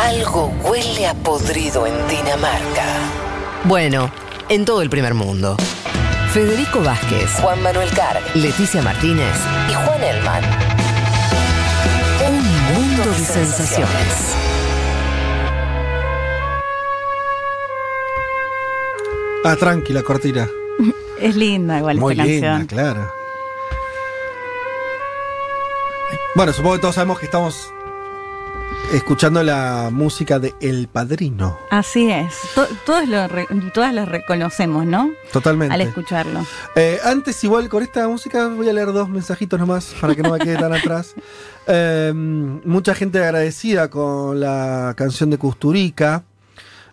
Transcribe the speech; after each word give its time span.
Algo 0.00 0.46
huele 0.64 1.06
a 1.06 1.14
podrido 1.14 1.86
en 1.86 1.94
Dinamarca. 2.08 2.86
Bueno, 3.64 4.10
en 4.48 4.64
todo 4.64 4.82
el 4.82 4.88
primer 4.90 5.14
mundo. 5.14 5.56
Federico 6.32 6.80
Vázquez, 6.80 7.28
Juan 7.40 7.62
Manuel 7.62 7.90
Carg, 7.90 8.20
Leticia 8.34 8.80
Martínez 8.82 9.34
y 9.68 9.74
Juan 9.74 10.02
Elman. 10.02 10.44
Un 12.28 12.74
mundo 12.74 13.10
de 13.10 13.18
sensaciones. 13.18 14.36
Ah, 19.44 19.56
tranquila, 19.56 20.02
cortina. 20.02 20.48
Es 21.18 21.34
linda 21.36 21.78
igual 21.78 21.96
Muy 21.98 22.12
esta 22.12 22.24
linda, 22.24 22.48
canción. 22.58 22.66
claro. 22.66 23.12
Bueno, 26.34 26.52
supongo 26.52 26.76
que 26.76 26.80
todos 26.82 26.94
sabemos 26.94 27.18
que 27.18 27.24
estamos 27.26 27.72
escuchando 28.92 29.42
la 29.42 29.88
música 29.92 30.38
de 30.38 30.54
El 30.60 30.88
Padrino. 30.88 31.58
Así 31.70 32.10
es. 32.10 32.34
To- 32.54 32.66
todos 32.84 33.08
lo 33.08 33.26
todas 33.72 33.94
lo 33.94 34.04
reconocemos, 34.04 34.84
¿no? 34.86 35.10
Totalmente. 35.32 35.74
Al 35.74 35.80
escucharlo. 35.82 36.44
Eh, 36.74 36.98
antes, 37.04 37.42
igual 37.44 37.68
con 37.68 37.82
esta 37.82 38.06
música, 38.08 38.48
voy 38.48 38.68
a 38.68 38.72
leer 38.72 38.92
dos 38.92 39.08
mensajitos 39.08 39.58
nomás 39.60 39.94
para 40.00 40.14
que 40.14 40.22
no 40.22 40.32
me 40.32 40.38
quede 40.38 40.56
tan 40.56 40.72
atrás. 40.72 41.14
Eh, 41.72 42.10
mucha 42.14 42.94
gente 42.96 43.22
agradecida 43.22 43.90
con 43.90 44.40
la 44.40 44.94
canción 44.96 45.30
de 45.30 45.38
Custurica. 45.38 46.24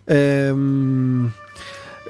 Eh, 0.06 0.52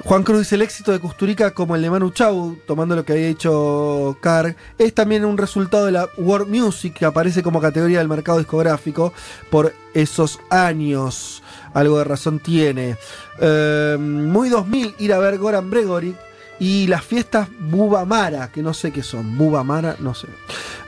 Juan 0.09 0.23
Cruz 0.23 0.39
dice: 0.39 0.55
el 0.55 0.63
éxito 0.63 0.91
de 0.91 1.01
Custurica, 1.01 1.51
como 1.51 1.77
el 1.77 1.83
de 1.83 1.91
Manu 1.91 2.09
Chau, 2.09 2.57
tomando 2.67 2.97
lo 2.97 3.05
que 3.05 3.13
había 3.13 3.29
hecho 3.29 4.17
Carg, 4.23 4.57
es 4.79 4.95
también 4.95 5.27
un 5.27 5.37
resultado 5.37 5.85
de 5.85 5.93
la 5.93 6.09
World 6.17 6.49
Music, 6.49 6.95
que 6.95 7.05
aparece 7.05 7.43
como 7.43 7.61
categoría 7.61 7.99
del 7.99 8.09
mercado 8.09 8.39
discográfico 8.39 9.13
por 9.51 9.75
esos 9.93 10.41
años. 10.49 11.43
Algo 11.75 11.99
de 11.99 12.05
razón 12.05 12.39
tiene. 12.39 12.97
Eh, 13.39 13.99
muy 14.01 14.49
2000 14.49 14.95
ir 14.99 15.13
a 15.13 15.19
ver 15.19 15.37
Goran 15.37 15.69
Bregory 15.69 16.17
y 16.59 16.87
las 16.87 17.05
fiestas 17.05 17.51
Bubamara, 17.61 18.51
que 18.51 18.63
no 18.63 18.73
sé 18.73 18.93
qué 18.93 19.03
son. 19.03 19.37
Bubamara, 19.37 19.97
no 19.99 20.15
sé. 20.15 20.29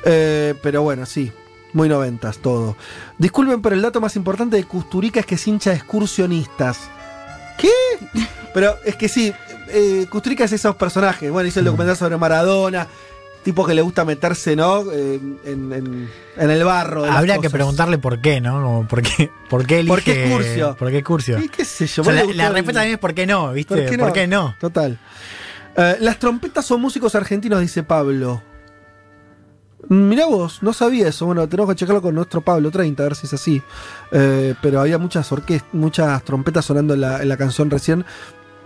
Eh, 0.03 0.55
pero 0.63 0.81
bueno, 0.81 1.05
sí. 1.05 1.31
Muy 1.75 1.91
noventas 1.91 2.39
todo. 2.39 2.75
Disculpen, 3.19 3.61
pero 3.61 3.77
el 3.77 3.83
dato 3.83 4.01
más 4.01 4.17
importante 4.17 4.57
de 4.57 4.65
Custurica 4.65 5.21
es 5.21 5.27
que 5.27 5.35
es 5.35 5.47
hincha 5.47 5.71
de 5.73 5.77
excursionistas. 5.77 6.89
¿Qué? 7.59 7.69
Pero 8.55 8.77
es 8.85 8.97
que 8.97 9.09
sí, 9.09 9.33
eh, 9.69 10.07
Kusturica 10.11 10.45
es 10.45 10.53
esos 10.53 10.77
personajes. 10.77 11.31
Bueno, 11.31 11.49
hizo 11.49 11.61
el 11.61 11.67
documental 11.67 11.97
sobre 11.97 12.17
Maradona, 12.17 12.87
tipo 13.45 13.65
que 13.67 13.75
le 13.75 13.83
gusta 13.83 14.05
meterse, 14.05 14.57
¿no? 14.57 14.91
Eh, 14.93 15.21
en, 15.45 15.73
en- 15.73 16.11
en 16.37 16.51
el 16.51 16.65
barro. 16.65 17.03
de 17.03 17.09
las 17.09 17.17
Habría 17.19 17.39
que 17.39 17.49
preguntarle 17.51 17.99
por 17.99 18.21
qué, 18.21 18.41
¿no? 18.41 18.63
Como 18.63 18.89
por 18.89 19.03
qué, 19.03 19.31
por 19.49 19.67
qué 19.67 19.81
elige. 19.81 19.89
¿Por 19.95 20.03
qué 20.03 20.31
Curcio? 20.31 20.77
¿Por 20.77 20.91
qué 20.91 21.03
Curcio? 21.05 21.37
¿Qué, 21.39 21.49
qué 21.49 21.65
sé 21.65 21.87
yo? 21.87 22.03
O 22.03 22.05
sea, 22.05 22.25
vos 22.25 22.35
la, 22.37 22.45
la 22.45 22.51
respuesta 22.51 22.81
también 22.81 22.95
es 22.95 23.01
por 23.01 23.15
qué 23.15 23.27
no, 23.27 23.53
¿viste? 23.53 23.75
¿Por 23.77 23.87
qué 23.91 23.97
no? 23.97 24.05
¿Por 24.05 24.13
qué 24.13 24.27
no? 24.27 24.55
Total. 24.61 24.99
Eh, 25.77 25.97
las 26.01 26.19
trompetas 26.19 26.65
son 26.67 26.81
músicos 26.81 27.15
argentinos, 27.15 27.61
dice 27.61 27.83
Pablo. 27.83 28.43
Mm, 29.89 30.09
Mirá 30.09 30.27
vos, 30.27 30.63
no 30.63 30.73
sabía 30.73 31.09
eso. 31.09 31.27
Bueno, 31.27 31.49
tenemos 31.49 31.71
que 31.71 31.77
checarlo 31.79 32.03
con 32.03 32.15
nuestro 32.15 32.41
Pablo 32.43 32.71
30, 32.71 33.03
a 33.03 33.07
ver 33.07 33.17
si 33.17 33.27
es 33.27 33.33
así. 33.33 33.63
Eh, 34.13 34.55
pero 34.61 34.81
había 34.81 34.99
muchas 34.99 35.31
orquestas, 35.33 35.69
muchas 35.73 36.23
trompetas 36.25 36.65
sonando 36.65 36.95
en 36.95 37.01
la, 37.01 37.23
en 37.23 37.29
la 37.29 37.37
canción 37.37 37.71
recién. 37.71 38.05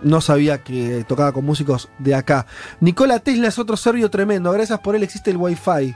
No 0.01 0.21
sabía 0.21 0.59
que 0.63 1.03
tocaba 1.07 1.31
con 1.31 1.45
músicos 1.45 1.89
de 1.99 2.15
acá. 2.15 2.45
Nicola 2.79 3.19
Tesla 3.19 3.47
es 3.47 3.57
otro 3.59 3.77
serbio 3.77 4.09
tremendo. 4.09 4.51
Gracias 4.51 4.79
por 4.79 4.95
él 4.95 5.03
existe 5.03 5.31
el 5.31 5.37
Wi-Fi. 5.37 5.95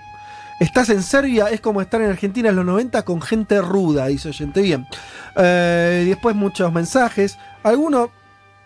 Estás 0.59 0.89
en 0.89 1.03
Serbia, 1.03 1.47
es 1.47 1.61
como 1.61 1.80
estar 1.81 2.02
en 2.02 2.09
Argentina 2.09 2.50
en 2.50 2.55
los 2.58 2.66
90 2.66 3.03
con 3.03 3.22
gente 3.22 3.61
ruda, 3.61 4.08
dice 4.08 4.30
oyente. 4.30 4.61
Bien. 4.61 4.86
Eh, 5.38 6.03
después 6.08 6.36
muchos 6.36 6.72
mensajes. 6.73 7.38
Alguno, 7.64 8.11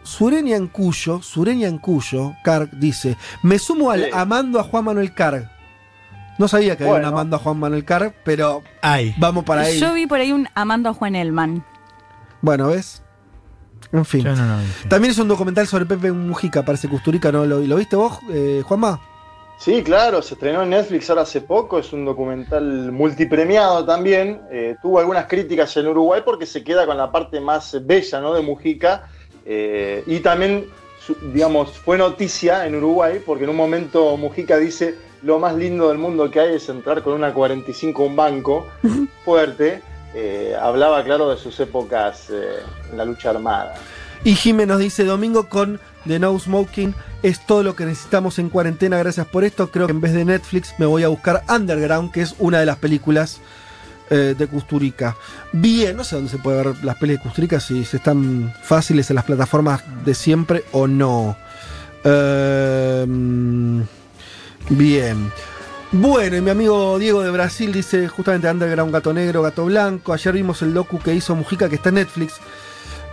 Sureña 0.01 0.55
en 0.55 0.67
Cuyo, 0.67 1.21
Sureña 1.21 1.67
en 1.67 1.77
Cuyo, 1.77 2.33
Carg 2.43 2.69
dice: 2.79 3.15
Me 3.43 3.59
sumo 3.59 3.91
al 3.91 4.05
Sí. 4.05 4.09
amando 4.13 4.59
a 4.59 4.63
Juan 4.63 4.85
Manuel 4.85 5.13
Carg. 5.13 5.49
No 6.39 6.47
sabía 6.47 6.75
que 6.75 6.83
había 6.83 6.93
Bueno. 6.93 7.07
un 7.09 7.13
amando 7.13 7.35
a 7.35 7.39
Juan 7.39 7.59
Manuel 7.59 7.85
Carg, 7.85 8.13
pero 8.25 8.63
Ay. 8.81 9.13
vamos 9.19 9.43
para 9.43 9.61
ahí. 9.61 9.79
Yo 9.79 9.93
vi 9.93 10.07
por 10.07 10.19
ahí 10.19 10.31
un 10.31 10.47
amando 10.55 10.89
a 10.89 10.93
Juan 10.93 11.15
Elman. 11.15 11.63
Bueno, 12.41 12.69
¿ves? 12.69 13.03
En 13.91 14.05
fin. 14.05 14.23
Yo 14.23 14.35
no. 14.35 14.59
También 14.89 15.11
es 15.11 15.17
un 15.19 15.27
documental 15.27 15.67
sobre 15.67 15.85
Pepe 15.85 16.11
Mujica, 16.11 16.63
parece 16.63 16.87
Custurica, 16.87 17.31
¿no? 17.31 17.45
¿Lo, 17.45 17.59
lo 17.59 17.75
viste 17.75 17.95
vos, 17.95 18.19
eh, 18.31 18.61
Juanma? 18.65 18.99
Sí, 19.59 19.81
claro, 19.83 20.21
se 20.21 20.33
estrenó 20.33 20.63
en 20.63 20.71
Netflix 20.71 21.09
ahora 21.09 21.21
hace 21.21 21.39
poco, 21.41 21.79
es 21.79 21.93
un 21.93 22.03
documental 22.03 22.91
multipremiado 22.91 23.85
también. 23.85 24.41
eh, 24.51 24.75
tuvo 24.81 24.99
algunas 24.99 25.25
críticas 25.27 25.75
en 25.77 25.87
Uruguay 25.87 26.21
porque 26.25 26.45
se 26.45 26.63
queda 26.63 26.85
con 26.85 26.97
la 26.97 27.11
parte 27.11 27.39
más 27.39 27.77
bella 27.85 28.19
¿no? 28.19 28.33
de 28.33 28.41
Mujica. 28.41 29.07
eh, 29.45 30.03
y 30.07 30.19
también, 30.19 30.65
digamos, 31.33 31.71
fue 31.77 31.97
noticia 31.97 32.65
en 32.65 32.75
Uruguay 32.75 33.21
porque 33.25 33.43
en 33.45 33.51
un 33.51 33.55
momento 33.55 34.17
Mujica 34.17 34.57
dice: 34.57 34.95
Lo 35.21 35.39
más 35.39 35.55
lindo 35.55 35.87
del 35.89 35.97
mundo 35.97 36.29
que 36.29 36.39
hay 36.41 36.55
es 36.55 36.67
entrar 36.67 37.01
con 37.03 37.13
una 37.13 37.33
45 37.33 38.03
a 38.03 38.05
un 38.07 38.15
banco 38.15 38.67
fuerte. 39.23 39.81
Eh, 40.15 40.55
hablaba, 40.59 41.03
claro, 41.03 41.29
de 41.29 41.37
sus 41.37 41.59
épocas 41.59 42.29
eh, 42.29 42.59
en 42.91 42.97
la 42.97 43.05
lucha 43.05 43.31
armada. 43.31 43.75
Y 44.23 44.35
Jimé 44.35 44.65
nos 44.65 44.79
dice, 44.79 45.03
domingo 45.03 45.49
con 45.49 45.79
The 46.07 46.19
No 46.19 46.37
Smoking 46.37 46.95
es 47.23 47.45
todo 47.45 47.63
lo 47.63 47.75
que 47.75 47.85
necesitamos 47.85 48.39
en 48.39 48.49
cuarentena, 48.49 48.97
gracias 48.97 49.27
por 49.27 49.43
esto. 49.43 49.71
Creo 49.71 49.87
que 49.87 49.93
en 49.93 50.01
vez 50.01 50.13
de 50.13 50.25
Netflix 50.25 50.73
me 50.77 50.85
voy 50.85 51.03
a 51.03 51.07
buscar 51.07 51.43
Underground, 51.49 52.11
que 52.11 52.21
es 52.21 52.35
una 52.39 52.59
de 52.59 52.65
las 52.65 52.77
películas 52.77 53.41
eh, 54.09 54.35
de 54.37 54.47
Custurica. 54.47 55.15
Bien, 55.51 55.95
no 55.95 56.03
sé 56.03 56.15
dónde 56.15 56.29
se 56.29 56.37
puede 56.37 56.63
ver 56.63 56.83
las 56.83 56.97
pelis 56.97 57.17
de 57.17 57.23
Custurica, 57.23 57.59
si, 57.59 57.81
están 57.81 58.53
fáciles 58.61 59.09
en 59.09 59.15
las 59.15 59.25
plataformas 59.25 59.83
de 60.05 60.13
siempre 60.13 60.63
o 60.71 60.87
no. 60.87 61.35
Eh, 62.03 63.05
bien. 64.69 65.31
Bueno, 65.93 66.35
y 66.37 66.41
mi 66.41 66.49
amigo 66.49 66.97
Diego 66.97 67.21
de 67.21 67.29
Brasil 67.29 67.71
dice 67.71 68.07
justamente 68.07 68.49
Underground 68.49 68.91
Gato 68.91 69.13
Negro, 69.13 69.43
Gato 69.43 69.65
Blanco. 69.65 70.11
Ayer 70.13 70.33
vimos 70.33 70.61
el 70.63 70.73
docu 70.73 70.99
que 70.99 71.13
hizo 71.13 71.35
Mujica, 71.35 71.69
que 71.69 71.75
está 71.75 71.89
en 71.89 71.95
Netflix. 71.95 72.35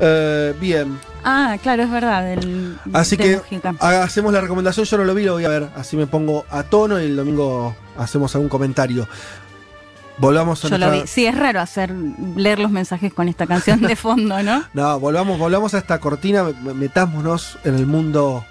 Eh, 0.01 0.55
bien, 0.59 0.99
Ah, 1.23 1.59
claro, 1.63 1.83
es 1.83 1.91
verdad. 1.91 2.23
Del, 2.25 2.79
Así 2.95 3.17
de 3.17 3.23
que 3.25 3.37
Mujica. 3.37 3.75
hacemos 3.81 4.33
la 4.33 4.41
recomendación, 4.41 4.87
yo 4.87 4.97
no 4.97 5.05
lo 5.05 5.15
vi, 5.15 5.25
lo 5.25 5.35
voy 5.35 5.45
a 5.45 5.49
ver, 5.51 5.69
así 5.77 5.95
me 5.99 6.07
pongo 6.07 6.47
a 6.49 6.63
tono 6.63 6.99
y 6.99 7.05
el 7.05 7.17
domingo 7.17 7.77
hacemos 7.99 8.35
algún 8.35 8.49
comentario. 8.49 9.07
Volvamos 10.17 10.65
a 10.65 10.69
Yo 10.69 10.79
lo 10.79 10.87
nuestra- 10.87 11.03
vi. 11.03 11.07
Sí, 11.09 11.27
es 11.27 11.37
raro 11.37 11.61
hacer 11.61 11.91
leer 12.35 12.59
los 12.61 12.71
mensajes 12.71 13.13
con 13.13 13.29
esta 13.29 13.47
canción 13.47 13.83
de 13.83 13.95
fondo, 13.97 14.43
¿no? 14.43 14.65
No, 14.73 14.99
volvamos, 14.99 15.39
volvamos 15.39 15.75
a 15.75 15.79
esta 15.79 15.99
cortina, 16.01 16.45
me- 16.63 16.73
metámonos 16.73 17.59
en 17.65 17.75
el 17.75 17.85
mundo 17.87 18.47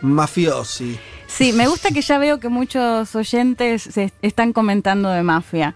mafiosi. 0.00 0.98
Sí, 1.30 1.52
me 1.52 1.68
gusta 1.68 1.90
que 1.90 2.02
ya 2.02 2.18
veo 2.18 2.40
que 2.40 2.48
muchos 2.48 3.14
oyentes 3.14 3.82
se 3.82 4.12
están 4.20 4.52
comentando 4.52 5.10
de 5.10 5.22
mafia. 5.22 5.74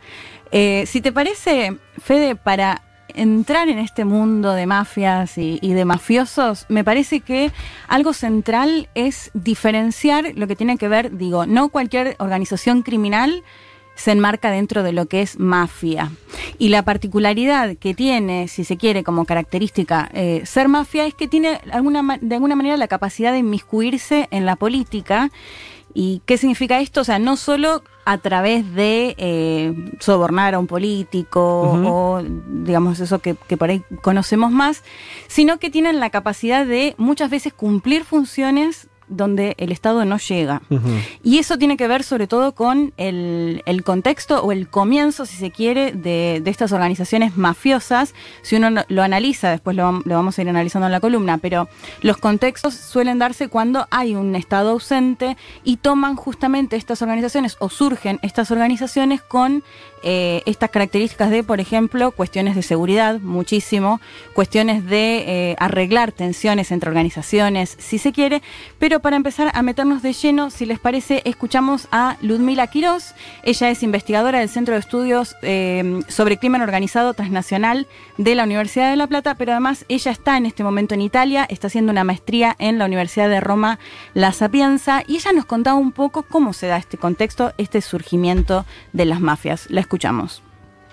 Eh, 0.51 0.85
si 0.87 1.01
te 1.01 1.13
parece, 1.13 1.79
Fede, 1.97 2.35
para 2.35 2.83
entrar 3.09 3.69
en 3.69 3.79
este 3.79 4.05
mundo 4.05 4.53
de 4.53 4.67
mafias 4.67 5.39
y, 5.39 5.61
y 5.63 5.73
de 5.73 5.85
mafiosos, 5.85 6.67
me 6.69 6.83
parece 6.83 7.21
que 7.21 7.53
algo 7.87 8.13
central 8.13 8.89
es 8.95 9.31
diferenciar 9.33 10.33
lo 10.35 10.49
que 10.49 10.57
tiene 10.57 10.77
que 10.77 10.89
ver, 10.89 11.17
digo, 11.17 11.47
no 11.47 11.69
cualquier 11.69 12.17
organización 12.19 12.83
criminal 12.83 13.45
se 13.95 14.13
enmarca 14.13 14.51
dentro 14.51 14.83
de 14.83 14.93
lo 14.93 15.07
que 15.07 15.23
es 15.23 15.39
mafia. 15.39 16.11
Y 16.59 16.69
la 16.69 16.83
particularidad 16.83 17.77
que 17.77 17.95
tiene, 17.95 18.49
si 18.49 18.65
se 18.65 18.77
quiere, 18.77 19.05
como 19.05 19.25
característica 19.25 20.11
eh, 20.13 20.43
ser 20.45 20.69
mafia 20.69 21.07
es 21.07 21.15
que 21.15 21.29
tiene 21.29 21.61
alguna, 21.73 22.19
de 22.21 22.35
alguna 22.35 22.57
manera 22.57 22.77
la 22.77 22.89
capacidad 22.89 23.33
de 23.33 23.39
inmiscuirse 23.39 24.29
en 24.31 24.47
la 24.47 24.57
política. 24.57 25.31
¿Y 25.97 26.23
qué 26.27 26.39
significa 26.39 26.81
esto? 26.81 27.03
O 27.03 27.05
sea, 27.05 27.21
no 27.21 27.37
solo 27.37 27.85
a 28.05 28.19
través 28.19 28.75
de 28.75 29.15
eh, 29.17 29.73
sobornar 30.01 30.55
a 30.55 30.59
un 30.59 30.67
político 30.67 31.41
o, 31.41 32.23
digamos, 32.23 32.99
eso 32.99 33.21
que, 33.21 33.37
que 33.47 33.57
por 33.57 33.71
ahí 33.71 33.83
conocemos 34.03 34.51
más, 34.51 34.83
sino 35.29 35.59
que 35.59 35.71
tienen 35.71 36.01
la 36.01 36.11
capacidad 36.11 36.67
de 36.67 36.95
muchas 36.99 37.31
veces 37.31 37.53
cumplir 37.53 38.05
funciones 38.05 38.89
donde 39.17 39.55
el 39.59 39.73
Estado 39.73 40.05
no 40.05 40.19
llega. 40.19 40.63
Y 41.23 41.39
eso 41.39 41.57
tiene 41.59 41.77
que 41.77 41.89
ver 41.89 42.03
sobre 42.03 42.27
todo 42.27 42.53
con 42.55 42.93
el, 42.97 43.63
el 43.67 43.83
contexto 43.85 44.43
o 44.43 44.53
el 44.53 44.69
comienzo, 44.69 45.27
si 45.27 45.37
se 45.37 45.51
quiere, 45.51 45.93
de, 45.93 46.41
de 46.43 46.51
estas 46.51 46.73
organizaciones 46.73 47.37
mafiosas. 47.37 48.15
Si 48.43 48.57
uno 48.57 48.71
no- 48.71 48.85
lo 48.89 49.03
analiza, 49.03 49.51
después 49.51 49.77
lo 49.77 50.03
vamos 50.05 50.39
a 50.39 50.43
ir 50.43 50.49
analizando 50.49 50.87
en 50.87 50.93
la 50.93 51.01
columna, 51.01 51.39
pero 51.39 51.69
los 52.03 52.17
contextos 52.17 52.75
suelen 52.75 53.19
darse 53.19 53.49
cuando 53.49 53.87
hay 53.91 54.15
un 54.15 54.35
Estado 54.35 54.71
ausente 54.71 55.37
y 55.63 55.77
toman 55.77 56.17
justamente 56.17 56.77
estas 56.77 57.03
organizaciones 57.03 57.57
o 57.61 57.69
surgen 57.69 58.19
estas 58.23 58.51
organizaciones 58.51 59.23
con 59.23 59.63
eh, 60.07 60.43
estas 60.45 60.69
características 60.71 61.31
de, 61.31 61.43
por 61.43 61.61
ejemplo, 61.61 62.11
cuestiones 62.11 62.55
de 62.55 62.63
seguridad, 62.63 63.21
muchísimo, 63.21 64.01
cuestiones 64.35 64.85
de 64.85 65.25
eh, 65.53 65.57
arreglar 65.59 66.13
tensiones 66.13 66.71
entre 66.73 66.91
organizaciones, 66.91 67.75
si 67.79 67.99
se 67.99 68.13
quiere, 68.13 68.43
pero 68.79 69.01
para 69.05 69.17
empezar 69.17 69.51
a 69.53 69.61
meternos 69.61 70.01
de 70.01 70.15
lleno, 70.15 70.49
si 70.49 70.65
les 70.65 70.79
parece, 70.79 71.21
escuchamos 71.27 71.89
a 71.93 72.17
Ludmila 72.23 72.69
Quiroz. 72.69 73.15
Ella 73.43 73.69
es 73.69 73.83
investigadora 73.83 74.39
del 74.39 74.49
Centro 74.49 74.73
de 74.73 74.81
Estudios 74.81 75.37
eh, 75.43 76.01
sobre 76.09 76.39
Crimen 76.39 76.63
Organizado 76.63 77.13
Transnacional 77.13 77.87
de 78.17 78.35
la 78.35 78.45
Universidad 78.45 78.89
de 78.89 78.97
La 78.97 79.07
Plata, 79.07 79.35
pero 79.35 79.53
además 79.53 79.85
ella 79.91 80.11
está 80.11 80.39
en 80.39 80.47
este 80.47 80.65
momento 80.65 80.95
en 80.95 81.03
Italia, 81.03 81.45
está 81.51 81.67
haciendo 81.67 81.93
una 81.93 82.03
maestría 82.03 82.57
en 82.59 82.79
la 82.79 82.87
Universidad 82.87 83.29
de 83.29 83.41
Roma 83.41 83.79
La 84.15 84.33
Sapienza, 84.33 85.03
y 85.07 85.17
ella 85.17 85.35
nos 85.35 85.45
contaba 85.45 85.77
un 85.77 85.93
poco 85.93 86.23
cómo 86.23 86.55
se 86.55 86.69
da 86.69 86.79
este 86.79 86.97
contexto, 86.97 87.53
este 87.59 87.83
surgimiento 87.83 88.65
de 88.95 89.05
las 89.05 89.21
mafias. 89.21 89.67
La 89.69 89.83
escuchamos. 89.83 90.44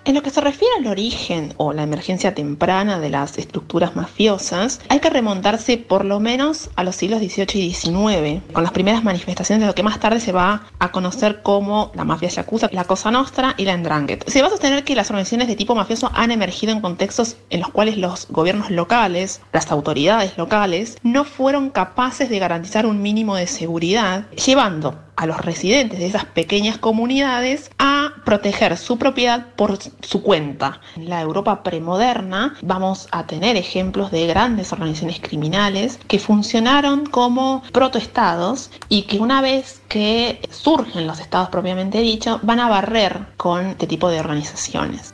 En 0.04 0.16
lo 0.16 0.24
que 0.24 0.32
se 0.32 0.42
refiere 0.42 0.74
al 0.80 0.88
origen 0.88 1.54
o 1.58 1.74
la 1.74 1.84
emergencia 1.84 2.34
temprana 2.34 3.00
de 3.00 3.12
las 3.12 3.38
estructuras 3.38 3.96
mafiosas, 3.96 4.82
hay 4.90 5.00
que 5.00 5.12
remontarse 5.12 5.78
por 5.78 6.06
lo 6.06 6.20
menos 6.20 6.72
a 6.76 6.84
los 6.84 6.96
siglos 6.96 7.20
XVIII 7.20 7.62
y 7.62 7.72
XIX, 7.72 8.42
con 8.52 8.64
las 8.64 8.72
primeras 8.72 9.04
manifestaciones 9.04 9.62
de 9.62 9.68
lo 9.68 9.76
que 9.76 9.84
más 9.84 10.00
tarde 10.00 10.20
se 10.20 10.32
va 10.32 10.64
a 10.80 10.92
conocer 10.92 11.44
como 11.44 11.92
la 11.94 12.04
mafia 12.04 12.30
yakuza, 12.30 12.68
la 12.72 12.86
Cosa 12.86 13.12
Nostra 13.12 13.54
y 13.58 13.66
la 13.66 13.78
Ndrangheta. 13.78 14.26
Se 14.32 14.42
va 14.42 14.48
a 14.48 14.50
sostener 14.50 14.84
que 14.84 14.96
las 14.96 15.12
organizaciones 15.12 15.48
de 15.48 15.56
tipo 15.56 15.76
mafioso 15.76 16.10
han 16.16 16.32
emergido 16.32 16.74
en 16.74 16.82
contextos 16.82 17.38
en 17.52 17.60
los 17.60 17.70
cuales 17.70 17.98
los 17.98 18.28
gobiernos 18.30 18.72
locales, 18.72 19.42
las 19.54 19.72
autoridades 19.72 20.36
locales, 20.36 20.98
no 21.04 21.26
fueron 21.26 21.70
capaces 21.70 22.28
de 22.28 22.40
garantizar 22.40 22.88
un 22.88 23.04
mínimo 23.04 23.36
de 23.36 23.46
seguridad, 23.46 24.28
llevando 24.32 24.98
a 25.16 25.26
los 25.26 25.38
residentes 25.38 26.00
de 26.00 26.08
esas 26.08 26.26
pequeñas 26.26 26.78
comunidades 26.78 27.72
a 27.78 28.14
proteger 28.26 28.78
su 28.78 28.98
propiedad 28.98 29.48
por 29.56 29.78
su 30.02 30.22
cuenta. 30.22 30.80
En 30.96 31.10
la 31.10 31.22
Europa 31.22 31.64
premoderna 31.64 32.56
vamos 32.62 33.08
a 33.12 33.26
tener 33.26 33.56
ejemplos 33.56 34.12
de 34.12 34.28
grandes 34.28 34.72
organizaciones 34.74 35.20
criminales 35.22 36.00
que 36.08 36.20
funcionaron 36.20 37.06
como 37.06 37.64
protoestados 37.72 38.72
y 38.90 39.04
que 39.04 39.20
una 39.20 39.42
vez 39.42 39.82
que 39.88 40.40
surgen 40.50 41.08
los 41.08 41.20
estados 41.20 41.50
propiamente 41.50 42.00
dicho 42.00 42.40
van 42.44 42.60
a 42.60 42.70
barrer 42.70 43.20
con 43.38 43.66
este 43.68 43.88
tipo 43.88 44.10
de 44.10 44.20
organizaciones. 44.20 45.14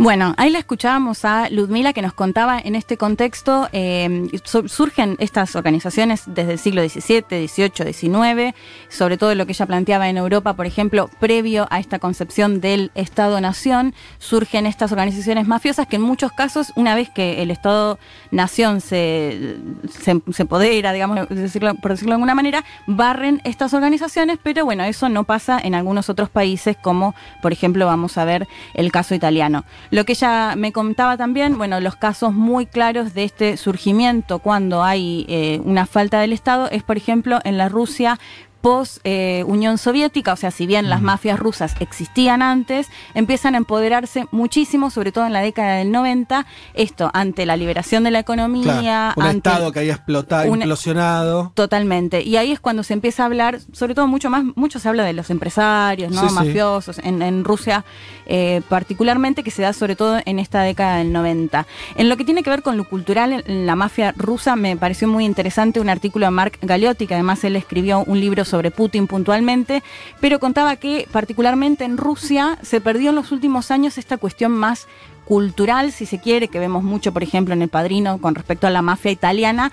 Bueno, 0.00 0.32
ahí 0.36 0.50
la 0.50 0.60
escuchábamos 0.60 1.24
a 1.24 1.50
Ludmila 1.50 1.92
que 1.92 2.02
nos 2.02 2.12
contaba 2.12 2.56
en 2.60 2.76
este 2.76 2.96
contexto, 2.96 3.68
eh, 3.72 4.28
surgen 4.44 5.16
estas 5.18 5.56
organizaciones 5.56 6.22
desde 6.26 6.52
el 6.52 6.58
siglo 6.60 6.88
XVII, 6.88 7.48
XVIII, 7.48 7.92
XIX, 7.92 8.54
sobre 8.88 9.18
todo 9.18 9.34
lo 9.34 9.44
que 9.44 9.50
ella 9.50 9.66
planteaba 9.66 10.08
en 10.08 10.16
Europa, 10.16 10.54
por 10.54 10.66
ejemplo, 10.66 11.10
previo 11.18 11.66
a 11.70 11.80
esta 11.80 11.98
concepción 11.98 12.60
del 12.60 12.92
Estado-Nación, 12.94 13.92
surgen 14.20 14.66
estas 14.66 14.92
organizaciones 14.92 15.48
mafiosas 15.48 15.88
que 15.88 15.96
en 15.96 16.02
muchos 16.02 16.30
casos, 16.30 16.72
una 16.76 16.94
vez 16.94 17.10
que 17.10 17.42
el 17.42 17.50
Estado-Nación 17.50 18.80
se, 18.80 19.56
se, 19.90 20.22
se 20.32 20.44
podera, 20.44 20.92
digamos, 20.92 21.28
decirlo, 21.28 21.74
por 21.74 21.90
decirlo 21.90 22.10
de 22.10 22.14
alguna 22.14 22.36
manera, 22.36 22.64
barren 22.86 23.40
estas 23.42 23.74
organizaciones, 23.74 24.38
pero 24.40 24.64
bueno, 24.64 24.84
eso 24.84 25.08
no 25.08 25.24
pasa 25.24 25.58
en 25.58 25.74
algunos 25.74 26.08
otros 26.08 26.30
países 26.30 26.76
como, 26.80 27.16
por 27.42 27.52
ejemplo, 27.52 27.84
vamos 27.84 28.16
a 28.16 28.24
ver 28.24 28.46
el 28.74 28.92
caso 28.92 29.16
italiano. 29.16 29.64
Lo 29.90 30.04
que 30.04 30.12
ella 30.12 30.54
me 30.56 30.72
contaba 30.72 31.16
también, 31.16 31.56
bueno, 31.56 31.80
los 31.80 31.96
casos 31.96 32.34
muy 32.34 32.66
claros 32.66 33.14
de 33.14 33.24
este 33.24 33.56
surgimiento 33.56 34.38
cuando 34.38 34.84
hay 34.84 35.24
eh, 35.28 35.60
una 35.64 35.86
falta 35.86 36.20
del 36.20 36.34
Estado 36.34 36.68
es, 36.70 36.82
por 36.82 36.98
ejemplo, 36.98 37.38
en 37.44 37.56
la 37.56 37.70
Rusia 37.70 38.18
post 38.60 38.98
eh, 39.04 39.44
Unión 39.46 39.78
Soviética, 39.78 40.32
o 40.32 40.36
sea, 40.36 40.50
si 40.50 40.66
bien 40.66 40.88
las 40.88 41.02
mafias 41.02 41.38
rusas 41.38 41.74
existían 41.80 42.42
antes, 42.42 42.88
empiezan 43.14 43.54
a 43.54 43.58
empoderarse 43.58 44.26
muchísimo, 44.30 44.90
sobre 44.90 45.12
todo 45.12 45.26
en 45.26 45.32
la 45.32 45.40
década 45.40 45.76
del 45.76 45.92
90, 45.92 46.46
esto 46.74 47.10
ante 47.14 47.46
la 47.46 47.56
liberación 47.56 48.04
de 48.04 48.10
la 48.10 48.18
economía, 48.18 49.14
un 49.16 49.24
ante 49.24 49.48
estado 49.48 49.72
que 49.72 49.80
había 49.80 49.94
explotado, 49.94 50.46
implosionado. 50.46 51.52
Totalmente. 51.54 52.22
Y 52.22 52.36
ahí 52.36 52.52
es 52.52 52.60
cuando 52.60 52.82
se 52.82 52.94
empieza 52.94 53.22
a 53.22 53.26
hablar, 53.26 53.60
sobre 53.72 53.94
todo 53.94 54.06
mucho 54.06 54.30
más, 54.30 54.44
mucho 54.56 54.78
se 54.78 54.88
habla 54.88 55.04
de 55.04 55.12
los 55.12 55.30
empresarios, 55.30 56.12
¿no? 56.12 56.28
Mafiosos, 56.30 56.98
En, 56.98 57.22
en, 57.22 57.44
Rusia 57.44 57.84
eh, 58.26 58.62
particularmente, 58.68 59.42
que 59.42 59.50
se 59.50 59.62
da 59.62 59.72
sobre 59.72 59.96
todo 59.96 60.18
en 60.24 60.38
esta 60.38 60.62
década 60.62 60.98
del 60.98 61.12
90. 61.12 61.66
En 61.96 62.08
lo 62.08 62.16
que 62.16 62.24
tiene 62.24 62.42
que 62.42 62.50
ver 62.50 62.62
con 62.62 62.76
lo 62.76 62.88
cultural, 62.88 63.44
en 63.46 63.66
la 63.66 63.76
mafia 63.76 64.12
rusa 64.16 64.56
me 64.56 64.76
pareció 64.76 65.08
muy 65.08 65.24
interesante 65.24 65.80
un 65.80 65.88
artículo 65.88 66.26
de 66.26 66.30
Mark 66.30 66.58
Galeotti, 66.60 67.06
que 67.06 67.14
además 67.14 67.42
él 67.44 67.56
escribió 67.56 68.04
un 68.04 68.20
libro 68.20 68.44
sobre 68.48 68.70
Putin 68.70 69.06
puntualmente, 69.06 69.82
pero 70.20 70.40
contaba 70.40 70.76
que 70.76 71.06
particularmente 71.12 71.84
en 71.84 71.96
Rusia 71.96 72.58
se 72.62 72.80
perdió 72.80 73.10
en 73.10 73.16
los 73.16 73.30
últimos 73.30 73.70
años 73.70 73.98
esta 73.98 74.18
cuestión 74.18 74.52
más 74.52 74.88
cultural, 75.28 75.92
si 75.92 76.06
se 76.06 76.18
quiere, 76.18 76.48
que 76.48 76.58
vemos 76.58 76.82
mucho, 76.82 77.12
por 77.12 77.22
ejemplo, 77.22 77.52
en 77.52 77.60
El 77.60 77.68
Padrino 77.68 78.18
con 78.18 78.34
respecto 78.34 78.66
a 78.66 78.70
la 78.70 78.80
mafia 78.80 79.10
italiana, 79.10 79.70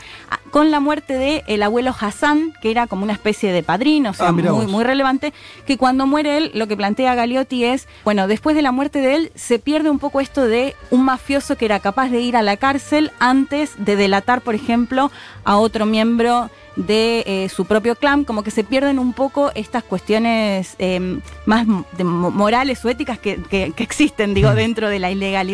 con 0.51 0.69
la 0.69 0.81
muerte 0.81 1.13
de 1.13 1.43
el 1.47 1.63
abuelo 1.63 1.95
Hassan, 1.97 2.51
que 2.61 2.71
era 2.71 2.87
como 2.87 3.03
una 3.03 3.13
especie 3.13 3.53
de 3.53 3.63
padrino, 3.63 4.09
o 4.09 4.13
sea, 4.13 4.29
ah, 4.29 4.31
muy, 4.33 4.67
muy 4.67 4.83
relevante, 4.83 5.33
que 5.65 5.77
cuando 5.77 6.07
muere 6.07 6.37
él, 6.37 6.51
lo 6.53 6.67
que 6.67 6.75
plantea 6.75 7.15
Galiotti 7.15 7.63
es, 7.63 7.87
bueno, 8.03 8.27
después 8.27 8.55
de 8.55 8.61
la 8.61 8.73
muerte 8.73 8.99
de 8.99 9.15
él, 9.15 9.31
se 9.35 9.57
pierde 9.57 9.89
un 9.89 9.99
poco 9.99 10.19
esto 10.19 10.45
de 10.45 10.75
un 10.91 11.05
mafioso 11.05 11.55
que 11.55 11.65
era 11.65 11.79
capaz 11.79 12.09
de 12.09 12.19
ir 12.19 12.35
a 12.35 12.41
la 12.41 12.57
cárcel 12.57 13.11
antes 13.19 13.73
de 13.77 13.95
delatar, 13.95 14.41
por 14.41 14.55
ejemplo, 14.55 15.09
a 15.45 15.57
otro 15.57 15.85
miembro 15.85 16.49
de 16.75 17.23
eh, 17.25 17.49
su 17.49 17.65
propio 17.65 17.95
clan, 17.95 18.25
como 18.25 18.43
que 18.43 18.51
se 18.51 18.63
pierden 18.63 18.99
un 18.99 19.13
poco 19.13 19.51
estas 19.55 19.83
cuestiones 19.83 20.75
eh, 20.79 21.19
más 21.45 21.65
morales 21.97 22.83
o 22.83 22.89
éticas 22.89 23.17
que, 23.17 23.39
existen, 23.77 24.33
digo, 24.33 24.53
dentro 24.53 24.89
de 24.89 24.99
la 24.99 25.09
ilegalidad 25.11 25.44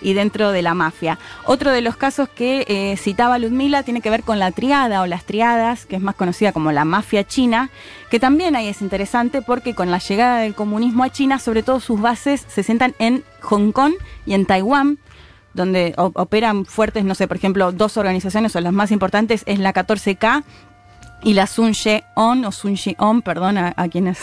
y 0.00 0.12
dentro 0.12 0.52
de 0.52 0.62
la 0.62 0.74
mafia. 0.74 1.18
Otro 1.44 1.70
de 1.70 1.80
los 1.80 1.96
casos 1.96 2.28
que 2.28 2.64
eh, 2.68 2.96
citaba 2.96 3.38
Ludmila 3.38 3.82
tiene 3.82 4.00
que 4.00 4.10
ver 4.10 4.22
con 4.22 4.38
la 4.38 4.50
triada 4.52 5.02
o 5.02 5.06
las 5.06 5.24
triadas, 5.24 5.86
que 5.86 5.96
es 5.96 6.02
más 6.02 6.14
conocida 6.14 6.52
como 6.52 6.72
la 6.72 6.84
mafia 6.84 7.24
china, 7.26 7.70
que 8.10 8.20
también 8.20 8.56
ahí 8.56 8.68
es 8.68 8.82
interesante 8.82 9.42
porque 9.42 9.74
con 9.74 9.90
la 9.90 9.98
llegada 9.98 10.38
del 10.40 10.54
comunismo 10.54 11.04
a 11.04 11.10
China, 11.10 11.38
sobre 11.38 11.62
todo 11.62 11.80
sus 11.80 12.00
bases 12.00 12.44
se 12.48 12.62
sientan 12.62 12.94
en 12.98 13.24
Hong 13.42 13.72
Kong 13.72 13.94
y 14.26 14.34
en 14.34 14.46
Taiwán 14.46 14.98
donde 15.52 15.94
operan 15.96 16.64
fuertes, 16.64 17.04
no 17.04 17.14
sé, 17.14 17.26
por 17.26 17.36
ejemplo, 17.36 17.72
dos 17.72 17.96
organizaciones 17.96 18.54
o 18.54 18.60
las 18.60 18.72
más 18.72 18.92
importantes 18.92 19.42
es 19.46 19.58
la 19.58 19.74
14K 19.74 20.44
y 21.22 21.34
la 21.34 21.46
Sun 21.46 21.72
On 22.14 22.44
o 22.44 22.52
Sun 22.52 22.76
On, 22.98 23.22
perdón 23.22 23.58
a, 23.58 23.74
quienes 23.90 24.18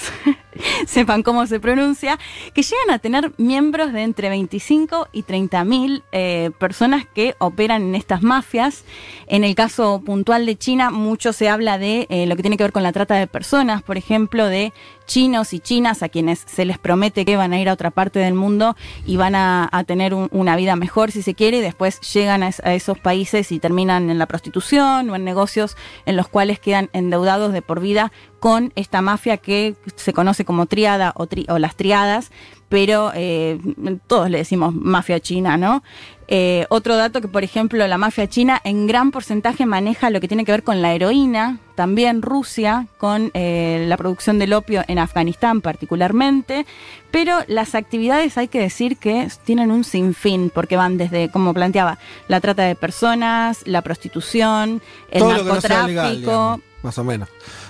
sepan 0.88 1.24
cómo 1.24 1.46
se 1.48 1.60
pronuncia, 1.60 2.20
que 2.54 2.62
llegan 2.62 2.92
a 2.92 3.00
tener 3.00 3.32
miembros 3.38 3.94
de 3.94 4.04
entre 4.04 4.30
25 4.30 5.08
y 5.12 5.24
30 5.24 5.64
mil 5.64 6.04
eh, 6.12 6.52
personas 6.60 7.06
que 7.14 7.36
operan 7.40 7.82
en 7.82 7.96
estas 7.96 8.24
mafias. 8.24 8.84
En 9.28 9.44
el 9.44 9.56
caso 9.56 10.02
puntual 10.06 10.46
de 10.46 10.58
China, 10.58 10.90
mucho 10.90 11.34
se 11.34 11.50
habla 11.50 11.78
de 11.78 12.08
eh, 12.10 12.26
lo 12.28 12.36
que 12.36 12.42
tiene 12.42 12.58
que 12.58 12.64
ver 12.64 12.72
con 12.72 12.84
la 12.84 12.92
trata 12.92 13.16
de 13.16 13.28
personas, 13.28 13.84
por 13.84 13.98
ejemplo, 13.98 14.48
de 14.48 14.74
chinos 15.08 15.54
y 15.54 15.60
chinas 15.60 16.04
a 16.04 16.10
quienes 16.10 16.44
se 16.46 16.66
les 16.66 16.78
promete 16.78 17.26
que 17.26 17.38
van 17.38 17.54
a 17.54 17.60
ir 17.60 17.70
a 17.70 17.74
otra 17.74 17.90
parte 17.92 18.20
del 18.20 18.36
mundo 18.36 18.76
y 19.06 19.18
van 19.18 19.34
a, 19.36 19.70
tener 19.88 20.14
una 20.14 20.56
vida 20.56 20.76
mejor 20.76 21.12
si 21.12 21.22
se 21.22 21.34
quiere 21.34 21.58
y 21.58 21.62
después 21.62 22.02
llegan 22.14 22.44
a, 22.44 22.50
esos 22.50 23.00
países 23.00 23.52
y 23.52 23.60
terminan 23.60 24.10
en 24.10 24.20
la 24.20 24.26
prostitución 24.26 25.10
o 25.10 25.16
en 25.16 25.24
negocios 25.24 25.78
en 26.06 26.18
los 26.18 26.28
cuales 26.28 26.60
quedan 26.60 26.90
endeudados 26.94 27.54
de 27.54 27.62
por 27.62 27.80
vida 27.80 28.12
con 28.40 28.72
esta 28.76 29.02
mafia 29.02 29.38
que 29.38 29.76
se 29.96 30.14
conoce 30.14 30.46
como 30.46 30.66
triada 30.66 31.14
o, 31.16 31.28
o 31.50 31.60
las 31.60 31.76
triadas, 31.76 32.32
pero 32.70 33.12
eh, 33.16 33.60
todos 34.08 34.30
le 34.30 34.40
decimos 34.40 34.74
mafia 34.74 35.20
china, 35.20 35.58
¿no? 35.58 35.84
Eh, 36.30 36.66
otro 36.70 36.98
dato 36.98 37.22
que, 37.22 37.30
por 37.30 37.46
ejemplo, 37.46 37.88
la 37.88 37.98
mafia 37.98 38.28
china 38.28 38.60
en 38.66 38.86
gran 38.86 39.12
porcentaje 39.12 39.66
maneja 39.66 40.10
lo 40.10 40.20
que 40.20 40.28
tiene 40.28 40.44
que 40.44 40.52
ver 40.52 40.64
con 40.64 40.82
la 40.82 40.94
heroína, 40.94 41.60
también 41.76 42.22
Rusia, 42.22 42.88
con 42.98 43.32
eh, 43.34 43.86
la 43.88 43.96
producción 43.96 44.38
del 44.38 44.52
opio 44.52 44.84
en 44.90 45.00
Afganistán 45.00 45.62
particularmente, 45.62 46.66
pero 47.12 47.40
las 47.48 47.76
actividades 47.76 48.38
hay 48.38 48.50
que 48.50 48.60
decir 48.60 48.98
que 48.98 49.30
tienen 49.46 49.72
un 49.72 49.86
sinfín, 49.86 50.52
porque 50.54 50.76
van 50.76 50.98
desde, 50.98 51.30
como 51.32 51.54
planteaba, 51.54 51.98
la 52.28 52.42
trata 52.42 52.64
de 52.64 52.76
personas, 52.76 53.66
la 53.66 53.82
prostitución, 53.82 54.82
el 55.12 55.26
narcotráfico. 55.26 56.60
más 56.84 56.98
o 56.98 57.06
menos. 57.06 57.30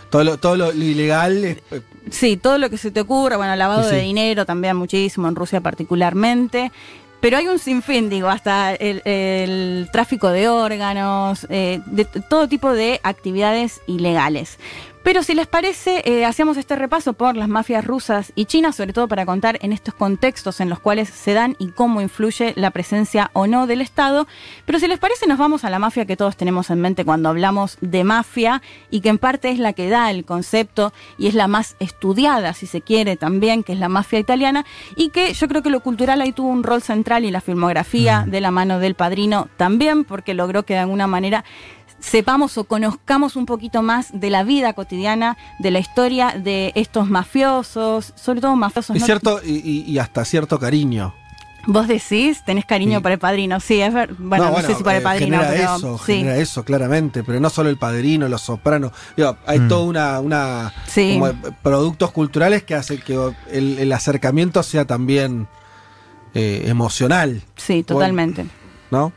Todo 0.10 0.24
lo, 0.24 0.38
todo 0.38 0.56
lo 0.56 0.74
ilegal. 0.74 1.44
Es... 1.44 1.58
Eh, 1.72 1.82
sí, 2.10 2.38
todo 2.38 2.58
lo 2.58 2.70
que 2.70 2.78
se 2.78 2.92
te 2.92 3.02
ocurra, 3.02 3.38
bueno, 3.38 3.56
lavado 3.56 3.88
de 3.88 4.02
dinero 4.02 4.46
también 4.46 4.76
muchísimo, 4.76 5.28
en 5.28 5.36
Rusia 5.36 5.62
particularmente. 5.62 6.72
Pero 7.20 7.38
hay 7.38 7.48
un 7.48 7.58
sinfín, 7.58 8.10
digo, 8.10 8.28
hasta 8.30 8.76
el, 8.76 9.90
tráfico 9.92 10.30
de 10.30 10.50
órganos, 10.50 11.48
eh, 11.50 11.82
de 11.88 12.06
todo 12.06 12.48
tipo 12.48 12.72
de 12.72 13.00
actividades 13.04 13.82
ilegales. 13.88 14.60
Pero 15.08 15.24
si 15.24 15.36
les 15.36 15.48
parece, 15.48 16.02
eh, 16.04 16.26
hacemos 16.26 16.58
este 16.58 16.76
repaso 16.76 17.14
por 17.14 17.38
las 17.38 17.48
mafias 17.48 17.86
rusas 17.86 18.34
y 18.36 18.44
chinas, 18.44 18.76
sobre 18.76 18.92
todo 18.92 19.08
para 19.08 19.26
contar 19.26 19.58
en 19.62 19.72
estos 19.72 19.94
contextos 19.94 20.60
en 20.60 20.68
los 20.68 20.82
cuales 20.82 21.08
se 21.08 21.34
dan 21.34 21.56
y 21.60 21.70
cómo 21.70 22.02
influye 22.02 22.52
la 22.58 22.72
presencia 22.72 23.32
o 23.32 23.48
no 23.48 23.68
del 23.68 23.80
Estado. 23.80 24.28
Pero 24.66 24.80
si 24.80 24.88
les 24.90 25.00
parece, 25.00 25.26
nos 25.26 25.38
vamos 25.38 25.64
a 25.64 25.70
la 25.70 25.80
mafia 25.80 26.04
que 26.04 26.18
todos 26.18 26.36
tenemos 26.36 26.70
en 26.72 26.82
mente 26.82 27.06
cuando 27.06 27.30
hablamos 27.30 27.78
de 27.80 28.04
mafia 28.04 28.62
y 28.92 29.00
que 29.00 29.08
en 29.08 29.18
parte 29.18 29.50
es 29.50 29.60
la 29.60 29.72
que 29.72 29.88
da 29.88 30.12
el 30.12 30.26
concepto 30.26 30.92
y 31.18 31.28
es 31.28 31.36
la 31.36 31.48
más 31.48 31.78
estudiada, 31.80 32.54
si 32.54 32.68
se 32.68 32.82
quiere 32.82 33.16
también, 33.16 33.64
que 33.64 33.72
es 33.72 33.80
la 33.80 33.88
mafia 33.88 34.20
italiana, 34.20 34.66
y 34.98 35.12
que 35.12 35.34
yo 35.34 35.48
creo 35.48 35.64
que 35.64 35.70
lo 35.70 35.80
cultural 35.80 36.20
ahí 36.20 36.34
tuvo 36.34 36.50
un 36.50 36.64
rol 36.64 36.82
central 36.82 37.24
y 37.24 37.32
la 37.32 37.40
filmografía 37.40 38.26
de 38.28 38.42
la 38.42 38.52
mano 38.52 38.80
del 38.80 38.96
padrino 38.96 39.48
también, 39.56 40.04
porque 40.04 40.34
logró 40.34 40.64
que 40.64 40.74
de 40.74 40.80
alguna 40.80 41.08
manera 41.08 41.46
sepamos 42.00 42.58
o 42.58 42.64
conozcamos 42.66 43.36
un 43.36 43.46
poquito 43.46 43.82
más 43.82 44.08
de 44.14 44.30
la 44.30 44.44
vida 44.44 44.74
cotidiana, 44.74 45.38
de 45.60 45.72
la 45.72 45.80
historia 45.80 46.34
de 46.38 46.72
estos 46.76 47.10
mafiosos, 47.10 48.14
sobre 48.16 48.42
todo 48.42 48.56
mafiosos. 48.56 48.96
Y, 48.96 49.00
¿no? 49.00 49.06
cierto, 49.06 49.42
y, 49.44 49.98
hasta 50.00 50.24
cierto 50.26 50.60
cariño. 50.60 51.14
Vos 51.70 51.88
decís, 51.90 52.44
tenés 52.46 52.64
cariño 52.64 53.00
Sí. 53.00 53.04
por 53.04 53.12
el 53.12 53.20
padrino, 53.20 53.60
sí, 53.60 53.82
es 53.82 53.94
ver, 53.94 54.14
bueno, 54.18 54.52
no, 54.52 54.62
sé 54.62 54.74
si 54.74 54.84
por 54.84 54.94
el 54.94 55.00
eh, 55.00 55.04
padrino, 55.04 55.38
genera 55.40 55.50
pero 55.54 55.76
eso, 55.76 55.98
sí. 55.98 56.14
genera 56.20 56.38
eso, 56.38 56.64
claramente, 56.64 57.24
pero 57.26 57.42
no 57.42 57.50
solo 57.50 57.70
el 57.70 57.78
padrino, 57.78 58.30
los 58.30 58.42
sopranos. 58.42 58.94
Digo, 59.18 59.36
hay 59.46 59.60
Mm. 59.60 59.68
toda 59.68 59.84
una, 59.84 60.20
una 60.22 60.74
Sí. 60.88 61.20
como, 61.20 61.34
productos 61.62 62.12
culturales 62.12 62.64
que 62.64 62.74
hacen 62.74 63.02
que 63.02 63.16
el, 63.52 63.80
el 63.80 63.92
acercamiento 63.92 64.64
sea 64.64 64.86
también 64.86 65.50
eh, 66.34 66.66
emocional, 66.70 67.42
Sí, 67.58 67.84
totalmente. 67.84 68.46
¿no? 68.92 69.12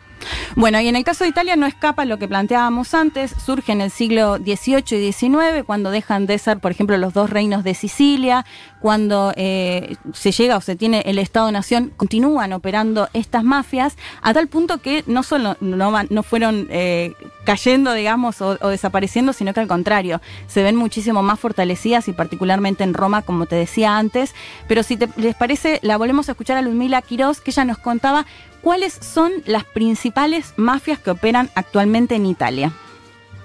Bueno, 0.57 0.81
y 0.81 0.89
en 0.89 0.97
el 0.97 1.05
caso 1.05 1.25
de 1.25 1.31
Italia 1.31 1.57
no 1.57 1.67
escapa 1.67 2.05
lo 2.05 2.19
que 2.19 2.29
planteábamos 2.29 2.95
antes, 2.95 3.33
surge 3.45 3.73
en 3.73 3.81
el 3.81 3.91
siglo 3.91 4.37
XVIII 4.37 4.99
y 5.09 5.13
XIX, 5.13 5.65
cuando 5.67 5.91
dejan 5.91 6.27
de 6.27 6.39
ser, 6.39 6.59
por 6.59 6.71
ejemplo, 6.71 6.97
los 6.99 7.13
dos 7.15 7.31
reinos 7.31 7.65
de 7.65 7.75
Sicilia, 7.75 8.45
cuando 8.81 9.33
eh, 9.37 9.97
se 10.13 10.33
llega 10.33 10.57
o 10.57 10.61
se 10.61 10.77
tiene 10.77 11.03
el 11.07 11.19
Estado-Nación, 11.19 11.93
continúan 11.97 12.53
operando 12.53 13.09
estas 13.13 13.45
mafias, 13.45 13.97
a 14.23 14.33
tal 14.35 14.49
punto 14.49 14.79
que 14.79 15.05
no 15.07 15.23
solo 15.23 15.57
no, 15.61 15.93
no 16.09 16.23
fueron 16.23 16.67
eh, 16.71 17.13
cayendo, 17.45 17.93
digamos, 17.93 18.41
o, 18.41 18.59
o 18.61 18.69
desapareciendo, 18.69 19.33
sino 19.33 19.53
que 19.55 19.61
al 19.61 19.69
contrario, 19.69 20.21
se 20.47 20.63
ven 20.63 20.77
muchísimo 20.77 21.23
más 21.23 21.39
fortalecidas 21.41 22.09
y 22.09 22.13
particularmente 22.13 22.85
en 22.85 22.95
Roma, 22.95 23.23
como 23.23 23.47
te 23.47 23.57
decía 23.57 23.97
antes. 23.97 24.35
Pero 24.69 24.83
si 24.83 24.97
te- 24.97 25.09
les 25.17 25.35
parece, 25.35 25.79
la 25.83 25.97
volvemos 25.97 26.29
a 26.29 26.33
escuchar 26.33 26.57
a 26.57 26.63
Ludmila 26.63 27.03
Quiroz, 27.03 27.41
que 27.41 27.51
ella 27.51 27.65
nos 27.65 27.79
contaba 27.79 28.27
cuáles 28.63 28.93
son 28.93 29.33
las 29.47 29.65
principales 29.65 30.55
mafias 30.57 30.99
que 30.99 31.11
operan 31.11 31.51
actualmente 31.55 32.15
en 32.15 32.27
Italia. 32.27 32.73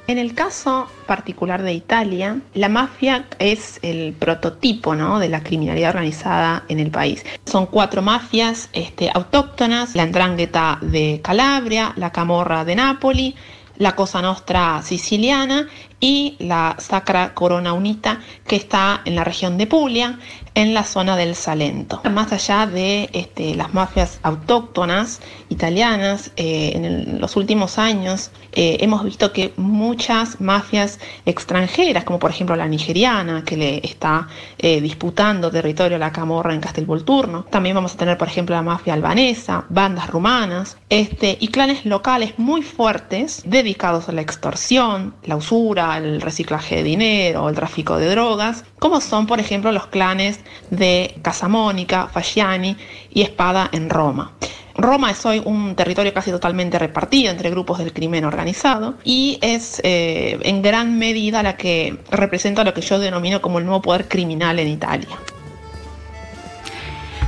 En 0.07 0.19
el 0.19 0.36
caso 0.36 0.88
particular 1.07 1.63
de 1.63 1.74
Italia, 1.74 2.39
la 2.53 2.69
mafia 2.69 3.25
es 3.39 3.79
el 3.81 4.13
prototipo 4.13 4.93
¿no? 4.93 5.17
de 5.17 5.29
la 5.29 5.41
criminalidad 5.41 5.89
organizada 5.89 6.63
en 6.67 6.79
el 6.79 6.91
país. 6.91 7.25
Son 7.45 7.65
cuatro 7.65 8.03
mafias 8.03 8.69
este, 8.74 9.10
autóctonas, 9.12 9.95
la 9.95 10.05
Ndrangheta 10.05 10.77
de 10.81 11.22
Calabria, 11.24 11.93
la 11.95 12.12
Camorra 12.12 12.63
de 12.65 12.75
Nápoli, 12.75 13.36
la 13.77 13.96
Cosa 13.96 14.22
Nostra 14.22 14.82
siciliana 14.84 15.67
y 16.00 16.36
la 16.39 16.75
Sacra 16.79 17.34
Corona 17.34 17.74
Unita 17.74 18.22
que 18.48 18.55
está 18.55 19.01
en 19.05 19.15
la 19.15 19.24
región 19.24 19.58
de 19.58 19.67
Puglia, 19.67 20.20
en 20.53 20.74
la 20.74 20.84
zona 20.84 21.15
del 21.17 21.36
Salento. 21.36 22.01
Más 22.12 22.32
allá 22.32 22.67
de 22.67 23.10
este, 23.13 23.55
las 23.55 23.74
mafias 23.74 24.20
autóctonas 24.24 25.22
italianas, 25.50 26.32
eh, 26.36 26.72
en 26.75 27.20
los 27.20 27.36
últimos 27.36 27.77
años 27.77 28.32
eh, 28.55 28.77
hemos 28.79 29.03
visto 29.03 29.31
que 29.33 29.53
muchas 29.57 30.39
mafias 30.39 31.00
extranjeras, 31.25 32.03
como 32.03 32.19
por 32.19 32.31
ejemplo 32.31 32.55
la 32.55 32.67
nigeriana, 32.67 33.43
que 33.43 33.57
le 33.57 33.81
está 33.85 34.27
eh, 34.57 34.81
disputando 34.81 35.51
territorio 35.51 35.97
a 35.97 36.00
la 36.00 36.12
Camorra 36.12 36.53
en 36.53 36.62
Castelvolturno, 36.62 37.43
también 37.43 37.75
vamos 37.75 37.93
a 37.93 37.97
tener 37.97 38.17
por 38.17 38.27
ejemplo 38.27 38.55
la 38.55 38.62
mafia 38.62 38.93
albanesa, 38.93 39.65
bandas 39.69 40.09
rumanas, 40.09 40.77
este, 40.89 41.38
y 41.39 41.50
clanes 41.50 41.85
locales 41.85 42.33
muy 42.38 42.62
fuertes 42.62 43.43
dedicados 43.45 44.09
a 44.09 44.13
la 44.13 44.21
extorsión, 44.21 45.15
la 45.24 45.35
usura, 45.35 45.97
el 45.97 46.21
reciclaje 46.21 46.77
de 46.77 46.83
dinero, 46.83 47.50
el 47.50 47.55
tráfico 47.55 47.97
de 47.97 48.09
drogas, 48.09 48.63
como 48.79 49.01
son 49.01 49.27
por 49.27 49.39
ejemplo 49.39 49.71
los 49.71 49.88
clanes 49.88 50.39
de 50.69 51.15
Casamónica, 51.21 52.07
Fasciani 52.07 52.77
y 53.12 53.21
Espada 53.21 53.69
en 53.71 53.89
Roma. 53.89 54.31
Roma 54.77 55.12
es 55.12 55.25
hoy 55.25 55.41
un 55.46 55.75
territorio 55.75 56.13
casi 56.13 56.32
totalmente 56.32 56.77
repartido 56.77 57.32
entre 57.32 57.50
grupos 57.50 57.77
del 57.79 57.94
crimen 57.94 58.25
organizado 58.25 58.96
y 59.03 59.39
es 59.41 59.79
eh, 59.84 60.38
en 60.41 60.62
gran 60.62 60.98
medida 61.00 61.41
la 61.44 61.55
que 61.55 61.98
representa 62.12 62.63
lo 62.63 62.74
que 62.74 62.82
yo 62.82 63.00
denomino 63.00 63.41
como 63.41 63.60
el 63.60 63.65
nuevo 63.65 63.82
poder 63.82 64.08
criminal 64.10 64.60
en 64.60 64.67
Italia. 64.67 65.17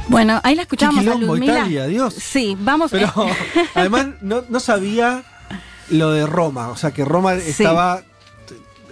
Bueno, 0.09 0.39
ahí 0.43 0.55
la 0.55 0.61
Qué 0.61 0.75
escuchamos 0.75 0.97
a 0.99 1.01
quilombo 1.01 1.35
Ludmila. 1.35 1.53
Italia, 1.59 1.87
Dios. 1.87 2.13
Sí, 2.13 2.55
vamos. 2.59 2.91
Pero 2.91 3.11
además 3.75 4.07
no, 4.21 4.43
no 4.49 4.59
sabía 4.59 5.23
lo 5.89 6.11
de 6.11 6.25
Roma, 6.25 6.69
o 6.69 6.75
sea 6.77 6.91
que 6.91 7.03
Roma 7.05 7.35
Sí. 7.35 7.49
estaba 7.63 8.01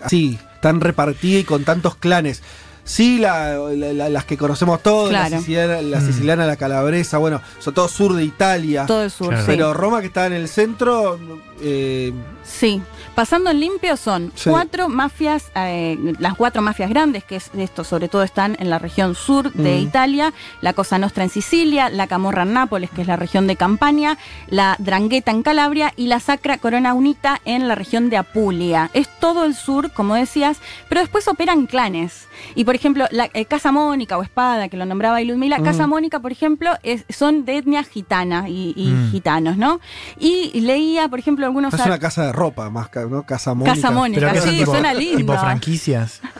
así, 0.03 0.37
tan 0.61 0.81
repartida 0.81 1.39
y 1.39 1.43
con 1.43 1.63
tantos 1.63 1.95
clanes. 1.95 2.41
Sí, 2.87 3.17
la- 3.17 3.57
la- 3.57 3.93
la- 3.93 4.09
las 4.09 4.25
que 4.25 4.37
conocemos 4.37 4.81
todos, 4.83 5.11
la, 5.11 5.21
Claro. 5.25 5.39
siciliana, 5.39 5.81
la, 5.81 5.99
Mm. 5.99 6.05
siciliana, 6.05 6.45
la 6.45 6.55
calabresa, 6.55 7.17
bueno, 7.17 7.41
son 7.59 7.73
todo 7.73 7.87
sur 7.87 8.13
de 8.15 8.23
Italia. 8.23 8.85
todo 8.85 9.03
el 9.03 9.09
sur, 9.09 9.29
Claro. 9.29 9.41
sí. 9.43 9.47
Pero 9.51 9.73
Roma 9.73 10.01
que 10.01 10.07
está 10.07 10.27
en 10.27 10.33
el 10.33 10.47
centro, 10.47 11.19
eh, 11.61 12.13
Sí, 12.43 12.81
pasando 13.15 13.49
en 13.49 13.59
limpio 13.59 13.97
son 13.97 14.31
Sí. 14.35 14.49
cuatro 14.51 14.87
mafias, 14.87 15.51
eh, 15.55 15.97
las 16.19 16.35
cuatro 16.35 16.61
mafias 16.61 16.89
grandes, 16.91 17.23
que 17.23 17.37
es 17.37 17.49
esto 17.57 17.83
sobre 17.83 18.07
todo 18.07 18.21
están 18.23 18.55
en 18.59 18.69
la 18.69 18.77
región 18.77 19.15
sur 19.15 19.51
de 19.53 19.77
Mm. 19.79 19.81
Italia, 19.83 20.33
la 20.61 20.73
Cosa 20.73 20.97
Nostra 20.99 21.23
en 21.23 21.29
Sicilia, 21.31 21.89
la 21.89 22.05
Camorra 22.07 22.43
en 22.43 22.53
Nápoles, 22.53 22.89
que 22.91 23.01
es 23.01 23.07
la 23.07 23.15
región 23.15 23.47
de 23.47 23.55
Campania, 23.55 24.17
la 24.47 24.75
Drangheta 24.79 25.31
en 25.31 25.41
Calabria 25.43 25.91
y 25.97 26.07
la 26.07 26.19
Sacra 26.19 26.57
Corona 26.59 26.93
Unita 26.93 27.41
en 27.45 27.67
la 27.67 27.73
región 27.75 28.09
de 28.11 28.17
Apulia. 28.17 28.91
Es 28.93 29.07
todo 29.19 29.43
el 29.45 29.55
sur, 29.55 29.91
como 29.91 30.13
decías, 30.15 30.59
pero 30.87 31.01
después 31.01 31.27
operan 31.27 31.65
clanes. 31.65 32.27
Y 32.53 32.63
por 32.65 32.75
ejemplo, 32.75 33.05
la 33.11 33.29
eh, 33.33 33.45
Casa 33.45 33.71
Mónica 33.71 34.17
o 34.17 34.23
Espada, 34.23 34.67
que 34.69 34.77
lo 34.77 34.85
nombraba 34.85 35.17
ahí 35.17 35.25
Ludmila, 35.25 35.57
Mm. 35.59 35.63
Casa 35.63 35.87
Mónica, 35.87 36.19
por 36.19 36.31
ejemplo, 36.31 36.71
es- 36.83 37.05
son 37.09 37.43
de 37.45 37.57
etnia 37.57 37.83
gitana 37.83 38.49
y, 38.49 38.73
y 38.75 38.87
Mm. 38.91 39.11
gitanos, 39.11 39.57
¿no? 39.57 39.79
Y 40.19 40.59
leía, 40.61 41.07
por 41.07 41.17
ejemplo, 41.19 41.44
algunos... 41.45 41.73
es 41.73 41.85
una 41.85 41.99
casa 41.99 42.25
de 42.25 42.31
ropa, 42.31 42.69
más 42.69 42.89
que, 42.89 43.01
¿no? 43.01 43.23
Casa 43.23 43.53
Mónica. 43.53 43.75
Casa 43.75 43.91
Mónica, 43.91 44.19
Pero 44.21 44.33
que 44.33 44.41
son 44.41 44.49
sí, 44.49 44.59
tipo, 44.59 44.71
suena 44.71 44.93
lindo. 44.93 45.17
tipo 45.17 45.37
franquicias. 45.37 46.21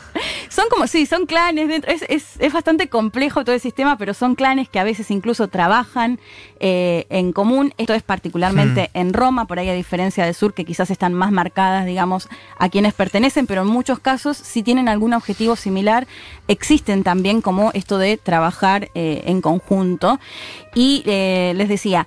Son 0.48 0.68
como, 0.70 0.86
sí, 0.86 1.04
son 1.04 1.26
clanes 1.26 1.68
dentro. 1.68 1.92
Es, 1.92 2.02
es, 2.08 2.24
es 2.38 2.52
bastante 2.52 2.88
complejo 2.88 3.44
todo 3.44 3.54
el 3.54 3.60
sistema, 3.60 3.98
pero 3.98 4.14
son 4.14 4.34
clanes 4.34 4.70
que 4.70 4.78
a 4.78 4.84
veces 4.84 5.10
incluso 5.10 5.48
trabajan 5.48 6.18
eh, 6.60 7.04
en 7.10 7.32
común. 7.32 7.74
Esto 7.76 7.92
es 7.92 8.02
particularmente 8.02 8.90
en 8.94 9.12
Roma, 9.12 9.46
por 9.46 9.58
ahí 9.58 9.68
a 9.68 9.74
diferencia 9.74 10.24
del 10.24 10.34
sur, 10.34 10.54
que 10.54 10.64
quizás 10.64 10.90
están 10.90 11.12
más 11.12 11.30
marcadas, 11.30 11.84
digamos, 11.84 12.28
a 12.58 12.70
quienes 12.70 12.94
pertenecen, 12.94 13.46
pero 13.46 13.62
en 13.62 13.68
muchos 13.68 13.98
casos, 13.98 14.38
si 14.38 14.62
tienen 14.62 14.88
algún 14.88 15.12
objetivo 15.12 15.56
similar, 15.56 16.06
existen 16.48 17.02
también 17.02 17.42
como 17.42 17.70
esto 17.74 17.98
de 17.98 18.16
trabajar 18.16 18.90
eh, 18.94 19.24
en 19.26 19.42
conjunto. 19.42 20.18
Y 20.74 21.02
eh, 21.06 21.52
les 21.56 21.68
decía, 21.68 22.06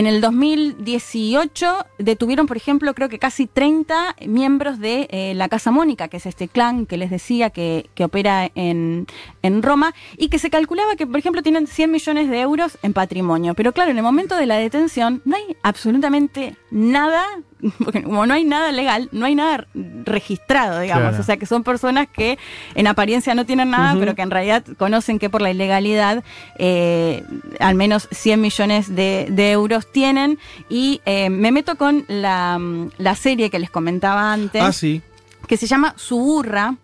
en 0.00 0.06
el 0.06 0.22
2018 0.22 1.86
detuvieron, 1.98 2.46
por 2.46 2.56
ejemplo, 2.56 2.94
creo 2.94 3.10
que 3.10 3.18
casi 3.18 3.46
30 3.46 4.16
miembros 4.26 4.78
de 4.78 5.06
eh, 5.10 5.34
la 5.34 5.50
Casa 5.50 5.70
Mónica, 5.70 6.08
que 6.08 6.16
es 6.16 6.24
este 6.24 6.48
clan 6.48 6.86
que 6.86 6.96
les 6.96 7.10
decía 7.10 7.50
que, 7.50 7.90
opera 8.02 8.50
en, 8.54 9.06
en 9.42 9.62
Roma, 9.62 9.94
y 10.16 10.30
que 10.30 10.38
se 10.38 10.48
calculaba 10.48 10.96
que, 10.96 11.06
por 11.06 11.18
ejemplo, 11.18 11.42
tienen 11.42 11.66
100 11.66 11.90
millones 11.90 12.30
de 12.30 12.40
euros 12.40 12.78
en 12.82 12.94
patrimonio. 12.94 13.52
Pero 13.52 13.72
claro, 13.72 13.90
en 13.90 13.98
el 13.98 14.02
momento 14.02 14.36
de 14.36 14.46
la 14.46 14.56
detención 14.56 15.20
no 15.26 15.36
hay 15.36 15.54
absolutamente 15.62 16.56
nada, 16.70 17.22
porque 17.84 18.02
como 18.02 18.26
no 18.26 18.34
hay 18.34 18.44
nada 18.44 18.72
legal, 18.72 19.08
no 19.12 19.26
hay 19.26 19.34
nada 19.34 19.66
registrado, 20.04 20.80
digamos. 20.80 21.08
Claro. 21.10 21.22
O 21.22 21.24
sea, 21.24 21.36
que 21.36 21.46
son 21.46 21.62
personas 21.64 22.08
que 22.08 22.38
en 22.74 22.86
apariencia 22.86 23.34
no 23.34 23.44
tienen 23.46 23.70
nada, 23.70 23.94
pero 23.98 24.14
que 24.14 24.22
en 24.22 24.30
realidad 24.30 24.64
conocen 24.78 25.18
que 25.18 25.28
por 25.30 25.42
la 25.42 25.50
ilegalidad 25.50 26.22
eh, 26.58 27.22
al 27.58 27.74
menos 27.74 28.08
100 28.10 28.40
millones 28.40 28.94
de, 28.94 29.26
de 29.30 29.50
euros 29.52 29.90
tienen. 29.90 30.38
Y 30.68 31.00
eh, 31.06 31.30
me 31.30 31.52
meto 31.52 31.76
con 31.76 32.04
la, 32.08 32.58
mm, 32.58 32.90
la 32.98 33.14
serie 33.14 33.50
que 33.50 33.58
les 33.58 33.70
comentaba 33.70 34.32
antes, 34.32 34.62
Ah, 34.62 34.72
sí. 34.72 35.02
que 35.46 35.56
se 35.56 35.66
llama 35.66 35.94
Suburra. 35.96 36.74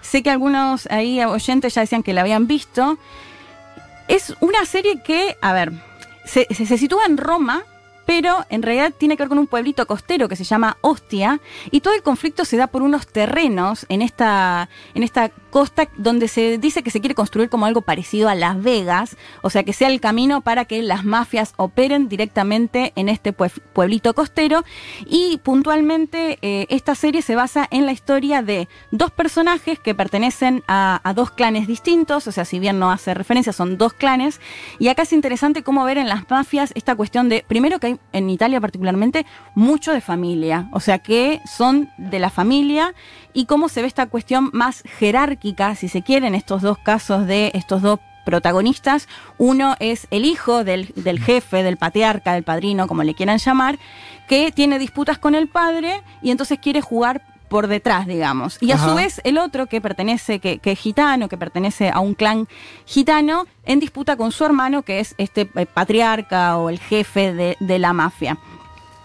Sé 0.00 0.22
que 0.22 0.30
algunos 0.30 0.86
ahí 0.90 1.22
oyentes 1.24 1.74
ya 1.74 1.80
decían 1.80 2.02
que 2.02 2.12
la 2.12 2.20
habían 2.20 2.46
visto. 2.46 2.98
Es 4.08 4.34
una 4.40 4.64
serie 4.66 5.00
que, 5.02 5.36
a 5.40 5.52
ver, 5.54 5.72
se, 6.26 6.46
se- 6.54 6.66
se 6.66 6.76
sitúa 6.78 7.06
en 7.06 7.16
Roma, 7.16 7.62
pero 8.06 8.44
en 8.48 8.62
realidad 8.62 8.92
tiene 8.96 9.16
que 9.16 9.22
ver 9.22 9.28
con 9.28 9.38
un 9.38 9.46
pueblito 9.46 9.86
costero 9.86 10.28
que 10.28 10.36
se 10.36 10.44
llama 10.44 10.76
Ostia, 10.80 11.40
y 11.70 11.80
todo 11.80 11.94
el 11.94 12.02
conflicto 12.02 12.44
se 12.44 12.56
da 12.56 12.66
por 12.66 12.82
unos 12.82 13.06
terrenos 13.06 13.86
en 13.88 14.02
esta, 14.02 14.68
en 14.94 15.02
esta 15.02 15.30
costa 15.54 15.88
donde 15.96 16.26
se 16.26 16.58
dice 16.58 16.82
que 16.82 16.90
se 16.90 16.98
quiere 16.98 17.14
construir 17.14 17.48
como 17.48 17.64
algo 17.64 17.80
parecido 17.80 18.28
a 18.28 18.34
Las 18.34 18.60
Vegas, 18.60 19.16
o 19.40 19.50
sea 19.50 19.62
que 19.62 19.72
sea 19.72 19.86
el 19.86 20.00
camino 20.00 20.40
para 20.40 20.64
que 20.64 20.82
las 20.82 21.04
mafias 21.04 21.54
operen 21.58 22.08
directamente 22.08 22.92
en 22.96 23.08
este 23.08 23.32
pue- 23.32 23.62
pueblito 23.72 24.14
costero, 24.14 24.64
y 25.06 25.38
puntualmente 25.44 26.38
eh, 26.42 26.66
esta 26.70 26.96
serie 26.96 27.22
se 27.22 27.36
basa 27.36 27.68
en 27.70 27.86
la 27.86 27.92
historia 27.92 28.42
de 28.42 28.66
dos 28.90 29.12
personajes 29.12 29.78
que 29.78 29.94
pertenecen 29.94 30.64
a, 30.66 31.00
a 31.04 31.14
dos 31.14 31.30
clanes 31.30 31.68
distintos, 31.68 32.26
o 32.26 32.32
sea, 32.32 32.44
si 32.44 32.58
bien 32.58 32.80
no 32.80 32.90
hace 32.90 33.14
referencia, 33.14 33.52
son 33.52 33.78
dos 33.78 33.92
clanes, 33.92 34.40
y 34.80 34.88
acá 34.88 35.02
es 35.02 35.12
interesante 35.12 35.62
cómo 35.62 35.84
ver 35.84 35.98
en 35.98 36.08
las 36.08 36.28
mafias 36.28 36.72
esta 36.74 36.96
cuestión 36.96 37.28
de, 37.28 37.44
primero 37.46 37.78
que 37.78 37.86
hay 37.86 37.96
en 38.12 38.28
Italia 38.28 38.60
particularmente, 38.60 39.24
mucho 39.54 39.92
de 39.92 40.00
familia, 40.00 40.68
o 40.72 40.80
sea, 40.80 40.98
que 40.98 41.40
son 41.46 41.90
de 41.96 42.18
la 42.18 42.30
familia 42.30 42.92
y 43.32 43.46
cómo 43.46 43.68
se 43.68 43.82
ve 43.82 43.86
esta 43.86 44.06
cuestión 44.06 44.50
más 44.52 44.82
jerárquica, 44.98 45.43
si 45.76 45.88
se 45.88 46.02
quiere, 46.02 46.26
en 46.26 46.34
estos 46.34 46.62
dos 46.62 46.78
casos 46.78 47.26
de 47.26 47.50
estos 47.54 47.82
dos 47.82 48.00
protagonistas. 48.24 49.08
Uno 49.36 49.76
es 49.78 50.06
el 50.10 50.24
hijo 50.24 50.64
del, 50.64 50.92
del 50.96 51.20
jefe, 51.20 51.62
del 51.62 51.76
patriarca, 51.76 52.32
del 52.32 52.42
padrino, 52.42 52.86
como 52.86 53.02
le 53.02 53.14
quieran 53.14 53.38
llamar, 53.38 53.78
que 54.26 54.50
tiene 54.52 54.78
disputas 54.78 55.18
con 55.18 55.34
el 55.34 55.48
padre 55.48 56.02
y 56.22 56.30
entonces 56.30 56.58
quiere 56.58 56.80
jugar 56.80 57.22
por 57.48 57.68
detrás, 57.68 58.06
digamos. 58.06 58.56
Y 58.60 58.72
a 58.72 58.78
su 58.78 58.94
vez 58.94 59.20
el 59.22 59.38
otro 59.38 59.66
que 59.66 59.80
pertenece, 59.80 60.40
que, 60.40 60.58
que 60.58 60.72
es 60.72 60.78
gitano, 60.78 61.28
que 61.28 61.36
pertenece 61.36 61.90
a 61.90 62.00
un 62.00 62.14
clan 62.14 62.48
gitano, 62.86 63.46
en 63.64 63.80
disputa 63.80 64.16
con 64.16 64.32
su 64.32 64.44
hermano, 64.44 64.82
que 64.82 64.98
es 64.98 65.14
este 65.18 65.48
eh, 65.54 65.66
patriarca 65.66 66.56
o 66.56 66.70
el 66.70 66.80
jefe 66.80 67.32
de, 67.32 67.56
de 67.60 67.78
la 67.78 67.92
mafia. 67.92 68.38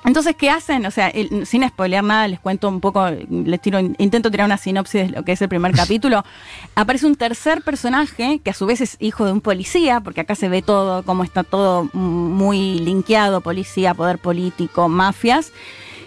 Entonces, 0.09 0.35
¿qué 0.35 0.49
hacen? 0.49 0.87
O 0.87 0.91
sea, 0.91 1.07
el- 1.09 1.45
sin 1.45 1.61
spoilear 1.69 2.03
nada, 2.03 2.27
les 2.27 2.39
cuento 2.39 2.67
un 2.67 2.79
poco, 2.81 3.07
les 3.29 3.61
tiro, 3.61 3.77
intento 3.79 4.31
tirar 4.31 4.45
una 4.47 4.57
sinopsis 4.57 5.03
de 5.03 5.09
lo 5.09 5.23
que 5.23 5.33
es 5.33 5.41
el 5.43 5.49
primer 5.49 5.71
capítulo. 5.75 6.25
Aparece 6.73 7.05
un 7.05 7.13
tercer 7.15 7.61
personaje 7.61 8.39
que 8.43 8.49
a 8.49 8.55
su 8.55 8.65
vez 8.65 8.81
es 8.81 8.97
hijo 8.99 9.23
de 9.25 9.33
un 9.33 9.39
policía, 9.41 10.01
porque 10.01 10.21
acá 10.21 10.33
se 10.33 10.49
ve 10.49 10.63
todo, 10.63 11.03
cómo 11.03 11.23
está 11.23 11.43
todo 11.43 11.89
muy 11.93 12.79
linkeado, 12.79 13.41
policía, 13.41 13.93
poder 13.93 14.17
político, 14.17 14.89
mafias, 14.89 15.51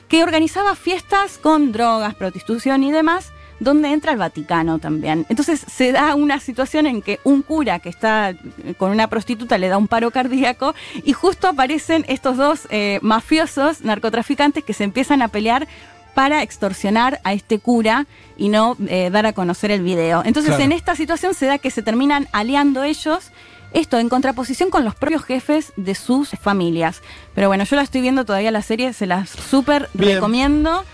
que 0.08 0.24
organizaba 0.24 0.74
fiestas 0.74 1.38
con 1.38 1.70
drogas, 1.70 2.16
prostitución 2.16 2.82
y 2.82 2.90
demás, 2.90 3.30
donde 3.62 3.88
entra 3.92 4.12
el 4.12 4.18
Vaticano 4.18 4.78
también. 4.78 5.24
Entonces 5.28 5.64
se 5.66 5.92
da 5.92 6.14
una 6.14 6.40
situación 6.40 6.86
en 6.86 7.00
que 7.02 7.20
un 7.24 7.42
cura 7.42 7.78
que 7.78 7.88
está 7.88 8.30
eh, 8.30 8.38
con 8.76 8.90
una 8.90 9.08
prostituta 9.08 9.58
le 9.58 9.68
da 9.68 9.78
un 9.78 9.88
paro 9.88 10.10
cardíaco 10.10 10.74
y 11.04 11.12
justo 11.12 11.48
aparecen 11.48 12.04
estos 12.08 12.36
dos 12.36 12.66
eh, 12.70 12.98
mafiosos, 13.02 13.82
narcotraficantes, 13.82 14.64
que 14.64 14.74
se 14.74 14.84
empiezan 14.84 15.22
a 15.22 15.28
pelear 15.28 15.68
para 16.14 16.42
extorsionar 16.42 17.20
a 17.24 17.32
este 17.32 17.58
cura 17.58 18.06
y 18.36 18.48
no 18.48 18.76
eh, 18.88 19.10
dar 19.10 19.26
a 19.26 19.32
conocer 19.32 19.70
el 19.70 19.82
video. 19.82 20.22
Entonces 20.24 20.50
Claro. 20.50 20.64
en 20.64 20.72
esta 20.72 20.94
situación 20.96 21.34
se 21.34 21.46
da 21.46 21.58
que 21.58 21.70
se 21.70 21.82
terminan 21.82 22.28
aliando 22.32 22.82
ellos. 22.82 23.30
Esto 23.72 23.98
en 23.98 24.10
contraposición 24.10 24.68
con 24.68 24.84
los 24.84 24.94
propios 24.94 25.24
jefes 25.24 25.72
de 25.76 25.94
sus 25.94 26.30
familias. 26.30 27.00
Pero 27.34 27.48
bueno, 27.48 27.64
yo 27.64 27.76
la 27.76 27.82
estoy 27.82 28.02
viendo 28.02 28.26
todavía 28.26 28.50
la 28.50 28.60
serie, 28.60 28.92
se 28.92 29.06
las 29.06 29.30
súper 29.30 29.88
recomiendo. 29.94 30.84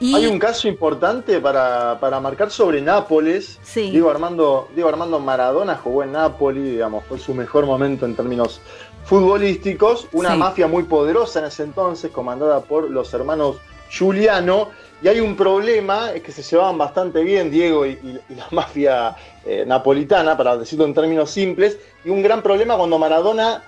Y 0.00 0.14
Hay 0.14 0.26
un 0.26 0.38
caso 0.38 0.66
importante 0.68 1.40
para, 1.40 1.98
para 2.00 2.18
marcar 2.20 2.50
sobre 2.50 2.80
Nápoles. 2.82 3.58
Sí. 3.62 3.90
Diego 3.90 4.10
Armando, 4.10 4.68
Diego 4.74 4.88
Armando 4.88 5.18
Maradona 5.20 5.76
jugó 5.76 6.02
en 6.02 6.12
Nápoles, 6.12 6.64
digamos, 6.64 7.04
fue 7.08 7.18
su 7.18 7.32
mejor 7.32 7.64
momento 7.64 8.04
en 8.04 8.14
términos 8.16 8.60
futbolísticos. 9.04 10.08
Una 10.12 10.32
Sí. 10.32 10.38
mafia 10.38 10.66
muy 10.66 10.82
poderosa 10.84 11.38
en 11.38 11.46
ese 11.46 11.62
entonces, 11.62 12.10
comandada 12.10 12.60
por 12.60 12.90
los 12.90 13.12
hermanos 13.14 13.56
Giuliano. 13.90 14.68
Y 15.02 15.08
hay 15.08 15.20
un 15.20 15.36
problema, 15.36 16.12
es 16.12 16.22
que 16.22 16.32
se 16.32 16.42
llevaban 16.42 16.76
bastante 16.78 17.22
bien 17.22 17.50
Diego 17.50 17.86
y, 17.86 17.90
y- 17.92 18.20
y 18.30 18.34
la 18.34 18.46
mafia 18.50 19.16
eh, 19.46 19.64
napolitana, 19.66 20.36
para 20.36 20.56
decirlo 20.56 20.84
en 20.86 20.94
términos 20.94 21.30
simples. 21.30 21.78
Y 22.04 22.10
un 22.10 22.22
gran 22.22 22.42
problema 22.42 22.76
cuando 22.76 22.98
Maradona 22.98 23.62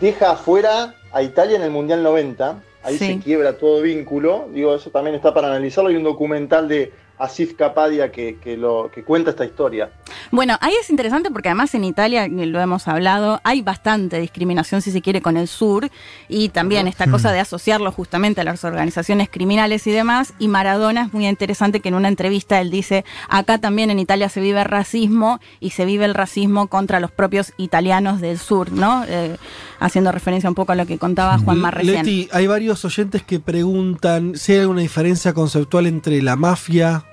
deja 0.00 0.30
afuera 0.32 0.94
a 1.12 1.22
Italia 1.22 1.56
en 1.56 1.62
el 1.62 1.70
Mundial 1.70 2.02
90. 2.02 2.56
Ahí 2.84 2.98
Sí. 2.98 3.06
se 3.06 3.18
quiebra 3.18 3.56
todo 3.58 3.80
vínculo. 3.82 4.48
Digo, 4.52 4.74
eso 4.74 4.90
también 4.90 5.16
está 5.16 5.32
para 5.34 5.48
analizarlo. 5.48 5.90
Hay 5.90 5.96
un 5.96 6.04
documental 6.04 6.68
de 6.68 6.92
Asif 7.18 7.54
Kapadia 7.54 8.10
que, 8.10 8.38
que 8.42 8.56
lo, 8.56 8.90
que 8.92 9.04
cuenta 9.04 9.30
esta 9.30 9.44
historia. 9.44 9.90
Bueno, 10.30 10.56
ahí 10.60 10.72
es 10.80 10.90
interesante 10.90 11.30
porque 11.30 11.48
además 11.48 11.74
en 11.74 11.84
Italia, 11.84 12.26
lo 12.28 12.60
hemos 12.60 12.88
hablado, 12.88 13.40
hay 13.44 13.62
bastante 13.62 14.18
discriminación, 14.18 14.82
si 14.82 14.90
se 14.90 15.00
quiere, 15.00 15.22
con 15.22 15.36
el 15.36 15.48
sur 15.48 15.88
y 16.28 16.48
también 16.48 16.88
esta 16.88 17.08
cosa 17.10 17.30
de 17.32 17.40
asociarlo 17.40 17.92
justamente 17.92 18.40
a 18.40 18.44
las 18.44 18.64
organizaciones 18.64 19.28
criminales 19.30 19.86
y 19.86 19.92
demás. 19.92 20.34
Y 20.38 20.48
Maradona 20.48 21.04
es 21.04 21.12
muy 21.12 21.28
interesante 21.28 21.80
que 21.80 21.88
en 21.88 21.94
una 21.94 22.08
entrevista 22.08 22.60
él 22.60 22.70
dice, 22.70 23.04
acá 23.28 23.58
también 23.58 23.90
en 23.90 23.98
Italia 23.98 24.28
se 24.28 24.40
vive 24.40 24.64
racismo 24.64 25.40
y 25.60 25.70
se 25.70 25.84
vive 25.84 26.04
el 26.04 26.14
racismo 26.14 26.66
contra 26.68 27.00
los 27.00 27.10
propios 27.10 27.52
italianos 27.56 28.20
del 28.20 28.38
sur, 28.38 28.72
¿no? 28.72 29.04
Eh, 29.08 29.36
haciendo 29.78 30.12
referencia 30.12 30.48
un 30.48 30.54
poco 30.54 30.72
a 30.72 30.74
lo 30.74 30.86
que 30.86 30.98
contaba 30.98 31.38
Juanma 31.38 31.70
recién. 31.70 32.04
Leti, 32.04 32.28
hay 32.32 32.46
varios 32.46 32.84
oyentes 32.84 33.22
que 33.22 33.40
preguntan 33.40 34.36
si 34.36 34.52
hay 34.52 34.60
alguna 34.60 34.80
diferencia 34.80 35.32
conceptual 35.32 35.86
entre 35.86 36.22
la 36.22 36.36
mafia, 36.36 37.04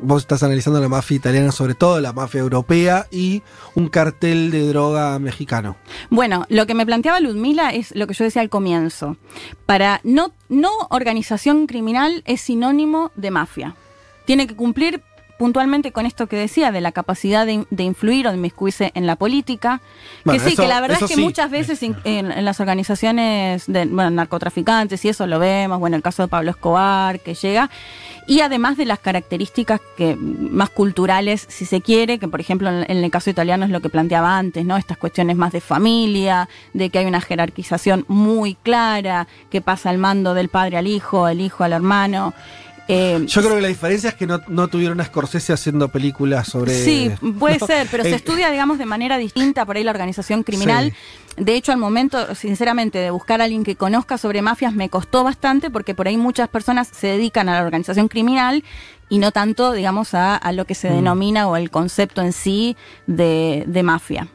vos 0.00 0.22
estás 0.22 0.42
analizando 0.42 0.80
la 0.80 0.88
mafia 0.88 1.16
italiana, 1.16 1.52
sobre 1.52 1.74
todo 1.74 2.00
la 2.00 2.12
mafia 2.12 2.40
europea, 2.40 3.06
y 3.10 3.42
un 3.74 3.88
cartel 3.88 4.50
de 4.50 4.68
droga 4.68 5.18
mexicano. 5.18 5.76
Bueno, 6.10 6.44
lo 6.48 6.66
que 6.66 6.74
me 6.74 6.86
planteaba 6.86 7.20
Ludmila 7.20 7.70
es 7.70 7.94
lo 7.94 8.06
que 8.06 8.14
yo 8.14 8.24
decía 8.24 8.42
al 8.42 8.48
comienzo. 8.48 9.16
Para 9.66 10.00
no, 10.04 10.32
no 10.48 10.70
organización 10.90 11.66
criminal 11.66 12.22
es 12.26 12.40
sinónimo 12.40 13.12
de 13.14 13.30
mafia. 13.30 13.76
Tiene 14.24 14.46
que 14.46 14.56
cumplir 14.56 15.02
puntualmente 15.38 15.92
con 15.92 16.04
esto 16.04 16.26
que 16.26 16.36
decía, 16.36 16.72
de 16.72 16.80
la 16.80 16.92
capacidad 16.92 17.46
de, 17.46 17.64
de 17.70 17.82
influir 17.84 18.26
o 18.26 18.30
de 18.30 18.36
inmiscuirse 18.36 18.90
en 18.94 19.06
la 19.06 19.16
política. 19.16 19.80
Bueno, 20.24 20.42
que 20.42 20.48
sí, 20.48 20.52
eso- 20.54 20.62
que 20.62 20.68
la 20.68 20.80
verdad 20.80 20.98
es 21.00 21.08
que 21.08 21.14
sí. 21.14 21.20
muchas 21.20 21.50
veces 21.50 21.82
in- 21.82 21.96
en, 22.04 22.30
en 22.32 22.44
las 22.44 22.60
organizaciones 22.60 23.64
de 23.66 23.86
bueno, 23.86 24.10
narcotraficantes 24.10 25.04
y 25.04 25.08
eso 25.08 25.26
lo 25.26 25.38
vemos, 25.38 25.78
bueno, 25.78 25.96
el 25.96 26.02
caso 26.02 26.22
de 26.22 26.28
Pablo 26.28 26.50
Escobar 26.50 27.20
que 27.20 27.34
llega, 27.34 27.70
y 28.26 28.40
además 28.40 28.76
de 28.76 28.84
las 28.84 28.98
características 28.98 29.80
que 29.96 30.16
más 30.16 30.68
culturales, 30.70 31.46
si 31.48 31.64
se 31.64 31.80
quiere, 31.80 32.18
que 32.18 32.28
por 32.28 32.40
ejemplo 32.40 32.68
en, 32.68 32.84
en 32.90 33.02
el 33.04 33.10
caso 33.10 33.30
italiano 33.30 33.64
es 33.64 33.70
lo 33.70 33.80
que 33.80 33.88
planteaba 33.88 34.36
antes, 34.36 34.64
¿no? 34.66 34.76
Estas 34.76 34.98
cuestiones 34.98 35.36
más 35.36 35.52
de 35.52 35.60
familia, 35.60 36.48
de 36.74 36.90
que 36.90 36.98
hay 36.98 37.06
una 37.06 37.20
jerarquización 37.20 38.04
muy 38.08 38.54
clara, 38.56 39.28
que 39.50 39.60
pasa 39.60 39.90
el 39.90 39.98
mando 39.98 40.34
del 40.34 40.48
padre 40.48 40.76
al 40.76 40.86
hijo, 40.86 41.28
el 41.28 41.40
hijo 41.40 41.64
al 41.64 41.72
hermano. 41.72 42.34
Eh, 42.88 43.22
Yo 43.26 43.42
creo 43.42 43.54
que 43.54 43.60
la 43.60 43.68
diferencia 43.68 44.08
es 44.08 44.14
que 44.14 44.26
no, 44.26 44.40
no 44.48 44.68
tuvieron 44.68 44.98
a 45.00 45.04
Scorsese 45.04 45.52
haciendo 45.52 45.88
películas 45.88 46.48
sobre... 46.48 46.72
Sí, 46.74 47.10
puede 47.38 47.58
¿no? 47.58 47.66
ser, 47.66 47.86
pero 47.90 48.02
se 48.02 48.10
Eh, 48.10 48.14
estudia, 48.14 48.50
digamos, 48.50 48.78
de 48.78 48.86
manera 48.86 49.18
distinta 49.18 49.66
por 49.66 49.76
ahí 49.76 49.84
la 49.84 49.90
organización 49.90 50.42
criminal. 50.42 50.94
De 51.36 51.54
hecho, 51.54 51.70
al 51.70 51.78
momento, 51.78 52.34
sinceramente, 52.34 52.98
de 52.98 53.10
buscar 53.10 53.40
a 53.42 53.44
alguien 53.44 53.62
que 53.62 53.76
conozca 53.76 54.16
sobre 54.16 54.40
mafias 54.42 54.72
me 54.72 54.88
costó 54.88 55.22
bastante 55.22 55.70
porque 55.70 55.94
por 55.94 56.08
ahí 56.08 56.16
muchas 56.16 56.48
personas 56.48 56.88
se 56.90 57.08
dedican 57.08 57.48
a 57.50 57.60
la 57.60 57.64
organización 57.64 58.08
criminal 58.08 58.64
y 59.10 59.18
no 59.18 59.32
tanto, 59.32 59.72
digamos, 59.72 60.14
a, 60.14 60.34
a 60.34 60.52
lo 60.52 60.64
que 60.64 60.74
se 60.74 60.88
denomina 60.88 61.46
o 61.46 61.56
el 61.56 61.70
concepto 61.70 62.22
en 62.22 62.32
sí 62.32 62.76
de, 63.06 63.64
de 63.66 63.82
mafia. 63.82 64.28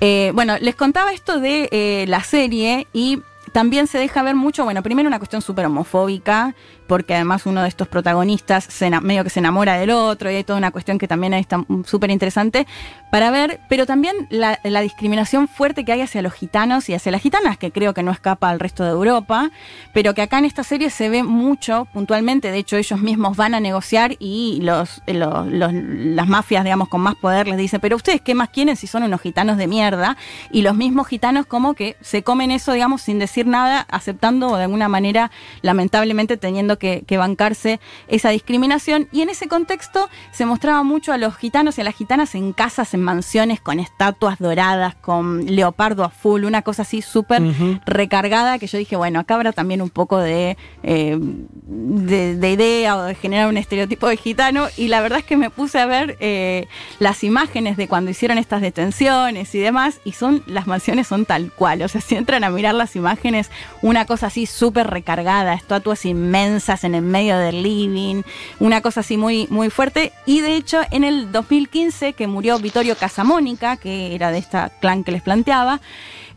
Eh, 0.00 0.30
bueno, 0.34 0.56
les 0.60 0.76
contaba 0.76 1.12
esto 1.12 1.40
de 1.40 2.04
la 2.06 2.22
serie 2.22 2.86
y 2.92 3.20
también 3.52 3.86
se 3.86 3.98
deja 3.98 4.22
ver 4.22 4.34
mucho, 4.36 4.62
bueno, 4.64 4.82
primero 4.82 5.08
una 5.08 5.18
cuestión 5.18 5.42
súper 5.42 5.66
homofóbica, 5.66 6.54
porque 6.88 7.14
además 7.14 7.46
uno 7.46 7.62
de 7.62 7.68
estos 7.68 7.86
protagonistas 7.86 8.64
se, 8.64 8.90
medio 9.00 9.22
que 9.22 9.30
se 9.30 9.38
enamora 9.38 9.78
del 9.78 9.90
otro 9.90 10.30
y 10.30 10.34
hay 10.36 10.44
toda 10.44 10.58
una 10.58 10.70
cuestión 10.70 10.98
que 10.98 11.06
también 11.06 11.34
ahí 11.34 11.40
está 11.40 11.64
súper 11.84 12.10
interesante 12.10 12.66
para 13.12 13.30
ver, 13.30 13.60
pero 13.68 13.86
también 13.86 14.14
la, 14.30 14.58
discriminación 14.80 15.48
fuerte 15.48 15.84
que 15.84 15.92
hay 15.92 16.00
hacia 16.00 16.22
los 16.22 16.32
gitanos 16.32 16.88
y 16.88 16.94
hacia 16.94 17.12
las 17.12 17.20
gitanas, 17.20 17.58
que 17.58 17.70
creo 17.70 17.94
que 17.94 18.02
no 18.02 18.10
escapa 18.10 18.48
al 18.48 18.58
resto 18.60 18.84
de 18.84 18.90
Europa, 18.90 19.50
pero 19.92 20.14
que 20.14 20.22
acá 20.22 20.38
en 20.38 20.46
esta 20.46 20.64
serie 20.64 20.88
se 20.90 21.08
ve 21.08 21.22
mucho 21.22 21.86
puntualmente, 21.92 22.50
de 22.50 22.58
hecho 22.58 22.76
ellos 22.76 23.00
mismos 23.00 23.36
van 23.36 23.54
a 23.54 23.60
negociar 23.60 24.16
y 24.18 24.60
los- 24.62 25.02
las 25.06 26.28
mafias, 26.28 26.64
digamos, 26.64 26.88
con 26.88 27.00
más 27.00 27.16
poder 27.16 27.48
les 27.48 27.58
dicen, 27.58 27.80
pero 27.80 27.96
ustedes 27.96 28.20
qué 28.20 28.34
más 28.34 28.48
quieren 28.48 28.76
si 28.76 28.86
son 28.86 29.02
unos 29.02 29.20
gitanos 29.20 29.56
de 29.58 29.66
mierda, 29.66 30.16
y 30.50 30.62
los 30.62 30.74
mismos 30.74 31.06
gitanos 31.06 31.46
como 31.46 31.74
que 31.74 31.96
se 32.00 32.22
comen 32.22 32.50
eso, 32.50 32.72
digamos, 32.72 33.02
sin 33.02 33.18
decir 33.18 33.46
nada, 33.46 33.86
aceptando 33.90 34.48
o 34.48 34.56
de 34.56 34.64
alguna 34.64 34.88
manera, 34.88 35.30
lamentablemente, 35.62 36.36
teniendo 36.36 36.77
que, 36.78 37.04
que 37.06 37.18
bancarse 37.18 37.80
esa 38.08 38.30
discriminación, 38.30 39.08
y 39.12 39.22
en 39.22 39.28
ese 39.28 39.48
contexto 39.48 40.08
se 40.32 40.46
mostraba 40.46 40.82
mucho 40.82 41.12
a 41.12 41.18
los 41.18 41.36
gitanos 41.36 41.78
y 41.78 41.80
a 41.80 41.84
las 41.84 41.94
gitanas 41.94 42.34
en 42.34 42.52
casas, 42.52 42.94
en 42.94 43.02
mansiones, 43.02 43.60
con 43.60 43.80
estatuas 43.80 44.38
doradas, 44.38 44.94
con 44.94 45.46
leopardo 45.46 46.04
a 46.04 46.10
full, 46.10 46.44
una 46.44 46.62
cosa 46.62 46.82
así 46.82 47.02
súper 47.02 47.42
recargada 47.86 48.58
que 48.58 48.66
yo 48.66 48.78
dije, 48.78 48.96
bueno, 48.96 49.20
acá 49.20 49.34
habrá 49.34 49.52
también 49.52 49.82
un 49.82 49.90
poco 49.90 50.18
de, 50.18 50.56
eh, 50.82 51.18
de, 51.20 52.36
de 52.36 52.50
idea 52.50 52.96
o 52.96 53.02
de 53.02 53.14
generar 53.14 53.48
un 53.48 53.56
estereotipo 53.56 54.08
de 54.08 54.16
gitano. 54.16 54.68
Y 54.76 54.88
la 54.88 55.00
verdad 55.00 55.18
es 55.20 55.24
que 55.24 55.36
me 55.36 55.50
puse 55.50 55.78
a 55.78 55.86
ver 55.86 56.16
eh, 56.20 56.68
las 56.98 57.24
imágenes 57.24 57.76
de 57.76 57.88
cuando 57.88 58.10
hicieron 58.10 58.38
estas 58.38 58.60
detenciones 58.60 59.54
y 59.54 59.58
demás 59.58 60.00
y 60.04 60.12
son 60.12 60.42
las 60.46 60.66
mansiones 60.66 61.06
son 61.06 61.24
tal 61.24 61.52
cual, 61.52 61.82
o 61.82 61.88
sea, 61.88 62.00
si 62.00 62.14
entran 62.14 62.44
a 62.44 62.50
mirar 62.50 62.74
las 62.74 62.96
imágenes, 62.96 63.50
una 63.82 64.04
cosa 64.04 64.26
así 64.26 64.46
súper 64.46 64.86
recargada, 64.88 65.54
estatuas 65.54 66.04
inmensas 66.04 66.67
en 66.84 66.94
el 66.94 67.02
medio 67.02 67.36
del 67.38 67.62
living, 67.62 68.22
una 68.60 68.80
cosa 68.80 69.00
así 69.00 69.16
muy, 69.16 69.46
muy 69.50 69.70
fuerte 69.70 70.12
y 70.26 70.40
de 70.40 70.56
hecho 70.56 70.80
en 70.90 71.04
el 71.04 71.32
2015 71.32 72.12
que 72.12 72.26
murió 72.26 72.58
Vittorio 72.58 72.96
Casamónica, 72.96 73.76
que 73.76 74.14
era 74.14 74.30
de 74.30 74.38
esta 74.38 74.70
clan 74.80 75.02
que 75.04 75.12
les 75.12 75.22
planteaba, 75.22 75.80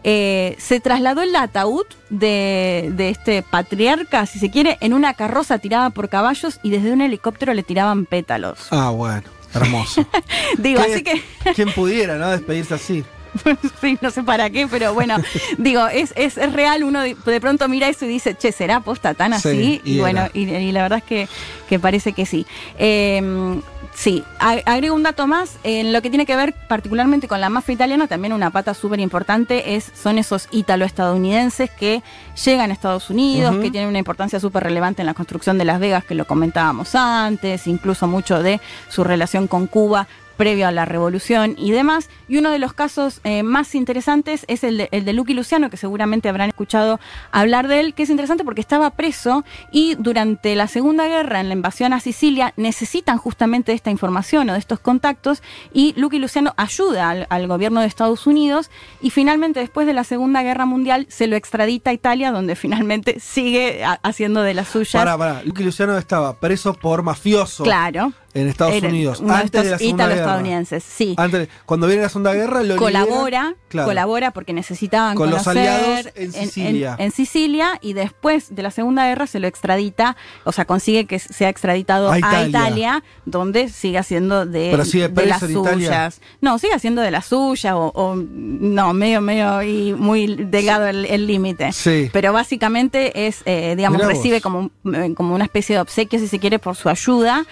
eh, 0.04 0.56
se 0.58 0.80
trasladó 0.80 1.22
el 1.22 1.36
ataúd 1.36 1.86
de, 2.10 2.90
de 2.96 3.10
este 3.10 3.44
patriarca, 3.44 4.26
si 4.26 4.40
se 4.40 4.50
quiere, 4.50 4.78
en 4.82 4.94
una 4.94 5.14
carroza 5.14 5.60
tirada 5.60 5.92
por 5.92 6.10
caballos 6.10 6.60
y 6.64 6.72
desde 6.72 6.92
un 6.92 7.02
helicóptero 7.02 7.54
le 7.54 7.62
tiraban 7.64 8.06
pétalos. 8.08 8.68
Ah, 8.72 8.90
bueno, 8.90 9.24
hermoso. 9.54 10.04
Digo, 10.58 10.82
¿Qué- 10.84 10.92
así 10.94 11.04
que 11.04 11.22
¿Quién 11.54 11.72
pudiera, 11.74 12.18
no? 12.18 12.32
Despedirse 12.32 12.74
así. 12.74 13.04
sí, 13.82 13.98
no 14.02 14.12
sé 14.12 14.24
para 14.24 14.50
qué, 14.50 14.68
pero 14.68 14.94
bueno, 14.94 15.16
digo, 15.58 15.88
es, 15.88 16.14
es, 16.16 16.38
es, 16.38 16.54
real, 16.54 16.84
uno 16.84 17.02
de, 17.02 17.42
pronto 17.42 17.68
mira 17.68 17.88
eso 17.88 18.06
y 18.06 18.10
dice, 18.10 18.36
che, 18.36 18.52
¿será 18.52 18.80
posta 18.82 19.14
tan 19.14 19.34
así? 19.34 19.82
y, 19.84 20.00
bueno, 20.00 20.28
y, 20.34 20.72
la 20.72 20.84
verdad 20.84 21.00
es 21.00 21.06
que, 21.06 21.28
que 21.68 21.80
parece 21.80 22.14
que 22.14 22.26
sí. 22.26 22.46
Eh, 22.78 23.62
Sí, 23.94 24.24
agrego 24.40 24.96
un 24.96 25.04
dato 25.04 25.28
más. 25.28 25.58
En 25.64 25.94
lo 25.94 26.02
que 26.02 26.10
tiene 26.10 26.26
que 26.26 26.36
ver 26.36 26.54
particularmente 26.68 27.28
con 27.28 27.42
la 27.42 27.50
mafia 27.50 27.74
italiana, 27.74 28.08
también 28.08 28.34
una 28.34 28.50
pata 28.50 28.74
súper 28.74 29.00
importante 29.00 29.76
es, 29.76 29.92
son 29.94 30.18
esos 30.18 30.48
ítalo-estadounidenses 30.52 31.70
que 31.70 32.02
llegan 32.44 32.72
a 32.72 32.74
Estados 32.74 33.10
Unidos, 33.10 33.58
que 33.58 33.70
tienen 33.70 33.90
una 33.90 34.00
importancia 34.00 34.40
súper 34.40 34.64
relevante 34.64 35.02
en 35.02 35.06
la 35.06 35.14
construcción 35.14 35.58
de 35.58 35.66
Las 35.66 35.80
Vegas, 35.80 36.06
que 36.06 36.16
lo 36.16 36.26
comentábamos 36.26 36.96
antes, 36.96 37.68
incluso 37.68 38.08
mucho 38.08 38.42
de 38.42 38.62
su 38.90 39.04
relación 39.04 39.48
con 39.48 39.68
Cuba 39.68 40.08
previo 40.42 40.68
a 40.68 40.72
la 40.72 40.86
revolución 40.86 41.54
y 41.56 41.70
demás. 41.70 42.10
Y 42.28 42.40
uno 42.40 42.50
de 42.50 42.58
los 42.58 42.74
casos 42.74 43.22
eh, 43.24 43.44
más 43.44 43.76
interesantes 43.76 44.44
es 44.48 44.64
el 44.64 44.80
de, 44.80 44.90
el 44.92 45.06
de 45.06 45.14
Lucky 45.14 45.36
Luciano, 45.36 45.70
que 45.70 45.78
seguramente 45.78 46.30
habrán 46.30 46.50
escuchado 46.50 47.00
hablar 47.32 47.68
de 47.68 47.80
él, 47.80 47.94
que 47.94 48.02
es 48.02 48.10
interesante 48.10 48.44
porque 48.44 48.60
estaba 48.60 48.90
preso 48.90 49.46
y 49.72 49.94
durante 50.00 50.56
la 50.56 50.68
Segunda 50.68 51.06
Guerra, 51.06 51.42
en 51.42 51.50
la 51.50 51.54
invasión 51.54 51.94
a 51.94 52.00
Sicilia, 52.00 52.56
necesitan 52.58 53.20
justamente 53.20 53.72
esta 53.74 53.92
información 53.92 54.50
o 54.50 54.54
de 54.54 54.58
estos 54.58 54.80
contactos 54.80 55.44
y 55.74 55.94
Lucky 55.96 56.18
Luciano 56.18 56.56
ayuda 56.58 57.28
al, 57.30 57.48
gobierno 57.48 57.82
de 57.82 57.86
Estados 57.86 58.26
Unidos 58.26 58.72
y 59.00 59.12
finalmente 59.12 59.60
después 59.60 59.86
de 59.86 59.94
la 59.94 60.04
Segunda 60.04 60.42
Guerra 60.42 60.66
Mundial 60.66 61.06
se 61.08 61.28
lo 61.28 61.36
extradita 61.36 61.92
a 61.92 61.94
Italia, 61.94 62.32
donde 62.32 62.56
finalmente 62.56 63.20
sigue 63.20 63.84
haciendo 64.02 64.42
de 64.42 64.56
las 64.56 64.70
suyas. 64.70 64.94
Para, 64.94 65.16
para, 65.20 65.44
Lucky 65.44 65.64
Luciano 65.64 65.96
estaba 66.00 66.36
preso 66.40 66.74
por 66.74 67.04
mafioso. 67.04 67.64
Claro. 67.64 68.14
En 68.34 68.48
Estados 68.48 68.82
Unidos, 68.82 69.22
antes 69.28 69.64
de 69.64 69.72
la 69.72 69.78
Segunda 69.78 70.08
Guerra. 70.08 70.22
estadounidenses, 70.22 70.84
sí. 70.84 71.16
Antes, 71.18 71.50
cuando 71.66 71.88
viene 71.88 72.04
la 72.04 72.10
Segunda 72.10 72.34
Guerra, 72.34 72.64
lo 72.64 72.78
colabora, 72.78 73.56
colabora 73.70 74.32
porque 74.32 74.54
necesitaban 74.54 75.16
con 75.16 75.30
los 75.30 75.48
aliados 75.48 76.10
en 76.16 76.32
Sicilia. 76.32 76.96
En, 76.98 77.12
Sicilia 77.12 77.78
y 77.82 77.94
después 77.94 78.56
de 78.56 78.64
la 78.64 78.72
Segunda 78.72 79.08
Guerra 79.08 79.28
se 79.28 79.40
lo 79.40 79.48
extradita, 79.48 80.16
o 80.46 80.52
sea, 80.52 80.66
consigue 80.66 81.06
que 81.06 81.20
sea 81.20 81.50
extraditado 81.50 82.12
a 82.12 82.20
Italia, 82.48 83.04
donde 83.26 83.70
sigue 83.70 83.98
haciendo 83.98 84.46
de, 84.46 84.78
las 84.78 85.42
suyas. 85.42 86.22
No, 86.40 86.58
sigue 86.58 86.74
haciendo 86.74 87.02
de 87.02 87.12
las 87.12 87.26
suyas 87.26 87.74
o, 87.76 88.16
no, 88.16 88.94
medio, 88.94 89.22
medio 89.22 89.62
y 89.62 89.94
muy 89.94 90.36
delgado 90.36 90.88
el 90.88 91.28
límite. 91.28 91.72
Sí. 91.74 92.10
Pero 92.12 92.34
básicamente 92.34 93.28
es, 93.28 93.42
eh, 93.46 93.76
digamos, 93.76 94.02
recibe 94.06 94.42
como, 94.42 94.72
eh, 94.94 95.14
como 95.16 95.36
una 95.36 95.46
especie 95.46 95.76
de 95.76 95.82
obsequio, 95.82 96.20
si 96.20 96.28
se 96.28 96.40
quiere, 96.40 96.60
por 96.60 96.76
su 96.76 96.90
ayuda. 96.90 97.46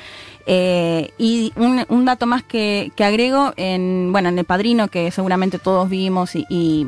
Eh, 0.51 1.13
y 1.19 1.53
un, 1.57 2.05
dato 2.05 2.25
más 2.25 2.41
que, 2.41 2.91
agrego, 2.97 3.53
en, 3.55 4.12
bueno, 4.12 4.29
en 4.29 4.39
El 4.39 4.45
Padrino, 4.45 4.88
que 4.88 5.12
seguramente 5.12 5.59
todos 5.59 5.88
vimos 5.88 6.31
y, 6.33 6.88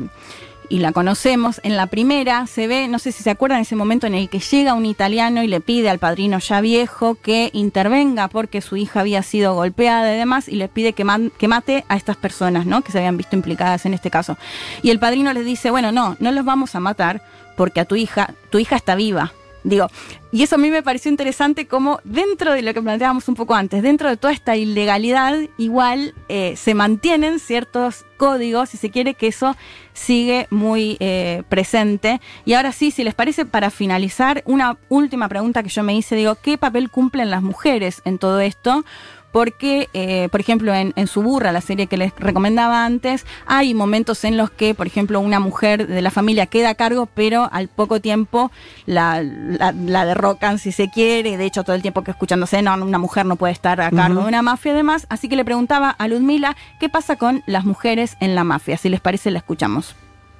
la 0.68 0.90
conocemos, 0.90 1.60
en 1.62 1.76
la 1.76 1.86
primera 1.86 2.48
se 2.48 2.66
ve, 2.66 2.88
no 2.88 2.98
sé 2.98 3.12
si 3.12 3.22
se 3.22 3.30
acuerdan, 3.30 3.60
ese 3.60 3.76
momento 3.76 4.08
en 4.08 4.14
el 4.14 4.28
que 4.28 4.40
llega 4.40 4.74
un 4.74 4.84
italiano 4.84 5.44
y 5.44 5.46
le 5.46 5.60
pide 5.60 5.90
al 5.90 6.00
padrino 6.00 6.38
ya 6.38 6.60
viejo 6.62 7.14
que 7.14 7.50
intervenga 7.52 8.26
porque 8.26 8.62
su 8.62 8.76
hija 8.76 9.00
había 9.00 9.22
sido 9.22 9.54
golpeada 9.54 10.12
y 10.12 10.18
demás, 10.18 10.48
y 10.48 10.56
le 10.56 10.66
pide 10.68 10.92
que, 10.92 11.04
que 11.38 11.46
mate 11.46 11.84
a 11.88 11.96
estas 11.96 12.16
personas, 12.16 12.66
¿no? 12.66 12.82
Que 12.82 12.90
se 12.90 12.98
habían 12.98 13.16
visto 13.16 13.36
implicadas 13.36 13.86
en 13.86 13.94
este 13.94 14.10
caso. 14.10 14.38
Y 14.82 14.90
el 14.90 14.98
padrino 14.98 15.32
le 15.32 15.44
dice, 15.44 15.70
bueno, 15.70 15.92
no, 15.92 16.16
no 16.18 16.32
los 16.32 16.44
vamos 16.44 16.74
a 16.74 16.80
matar 16.80 17.22
porque 17.56 17.78
a 17.78 17.84
tu 17.84 17.94
hija, 17.94 18.34
tu 18.50 18.58
hija 18.58 18.74
está 18.74 18.96
viva 18.96 19.32
Digo, 19.64 19.88
y 20.32 20.42
eso 20.42 20.56
a 20.56 20.58
mí 20.58 20.70
me 20.70 20.82
pareció 20.82 21.10
interesante 21.10 21.66
como 21.66 22.00
dentro 22.04 22.52
de 22.52 22.62
lo 22.62 22.74
que 22.74 22.82
planteábamos 22.82 23.28
un 23.28 23.36
poco 23.36 23.54
antes, 23.54 23.82
dentro 23.82 24.08
de 24.08 24.16
toda 24.16 24.32
esta 24.32 24.56
ilegalidad, 24.56 25.38
igual 25.56 26.14
eh, 26.28 26.54
se 26.56 26.74
mantienen 26.74 27.38
ciertos 27.38 28.04
códigos, 28.16 28.70
si 28.70 28.76
se 28.76 28.90
quiere, 28.90 29.14
que 29.14 29.28
eso 29.28 29.56
sigue 29.92 30.46
muy 30.50 30.96
eh, 31.00 31.42
presente. 31.48 32.20
Y 32.44 32.54
ahora 32.54 32.72
sí, 32.72 32.90
si 32.90 33.04
les 33.04 33.14
parece, 33.14 33.44
para 33.44 33.70
finalizar, 33.70 34.42
una 34.46 34.78
última 34.88 35.28
pregunta 35.28 35.62
que 35.62 35.68
yo 35.68 35.82
me 35.82 35.94
hice, 35.94 36.16
digo, 36.16 36.36
¿qué 36.36 36.58
papel 36.58 36.90
cumplen 36.90 37.30
las 37.30 37.42
mujeres 37.42 38.02
en 38.04 38.18
todo 38.18 38.40
esto? 38.40 38.84
Porque, 39.32 39.88
eh, 39.94 40.28
por 40.30 40.40
ejemplo, 40.40 40.74
en, 40.74 40.92
en 40.94 41.06
Suburra, 41.06 41.52
la 41.52 41.62
serie 41.62 41.86
que 41.86 41.96
les 41.96 42.12
recomendaba 42.16 42.84
antes, 42.84 43.26
hay 43.46 43.74
momentos 43.74 44.24
en 44.24 44.36
los 44.36 44.50
que, 44.50 44.74
por 44.74 44.86
ejemplo, 44.86 45.18
una 45.20 45.40
mujer 45.40 45.86
de 45.86 46.02
la 46.02 46.10
familia 46.10 46.46
queda 46.46 46.70
a 46.70 46.74
cargo, 46.74 47.06
pero 47.06 47.48
al 47.50 47.68
poco 47.68 48.00
tiempo 48.00 48.50
la, 48.86 49.22
la, 49.22 50.04
derrocan, 50.04 50.58
si 50.58 50.70
se 50.70 50.90
quiere, 50.90 51.38
de 51.38 51.44
hecho 51.46 51.64
todo 51.64 51.74
el 51.74 51.82
tiempo 51.82 52.04
que 52.04 52.10
escuchándose, 52.10 52.60
no, 52.60 52.74
una 52.74 52.98
mujer 52.98 53.24
no 53.26 53.36
puede 53.36 53.54
estar 53.54 53.80
a 53.80 53.90
cargo 53.90 54.20
de 54.20 54.28
una 54.28 54.42
mafia 54.42 54.72
y 54.72 54.74
demás, 54.76 55.06
así 55.08 55.28
que 55.28 55.36
le 55.36 55.44
preguntaba 55.44 55.90
a 55.90 56.08
Ludmila 56.08 56.56
qué 56.78 56.88
pasa 56.88 57.16
con 57.16 57.42
las 57.46 57.64
mujeres 57.64 58.16
en 58.20 58.34
la 58.34 58.44
mafia, 58.44 58.76
si 58.76 58.90
les 58.90 59.00
parece 59.00 59.30
la 59.30 59.38
escuchamos. 59.38 59.96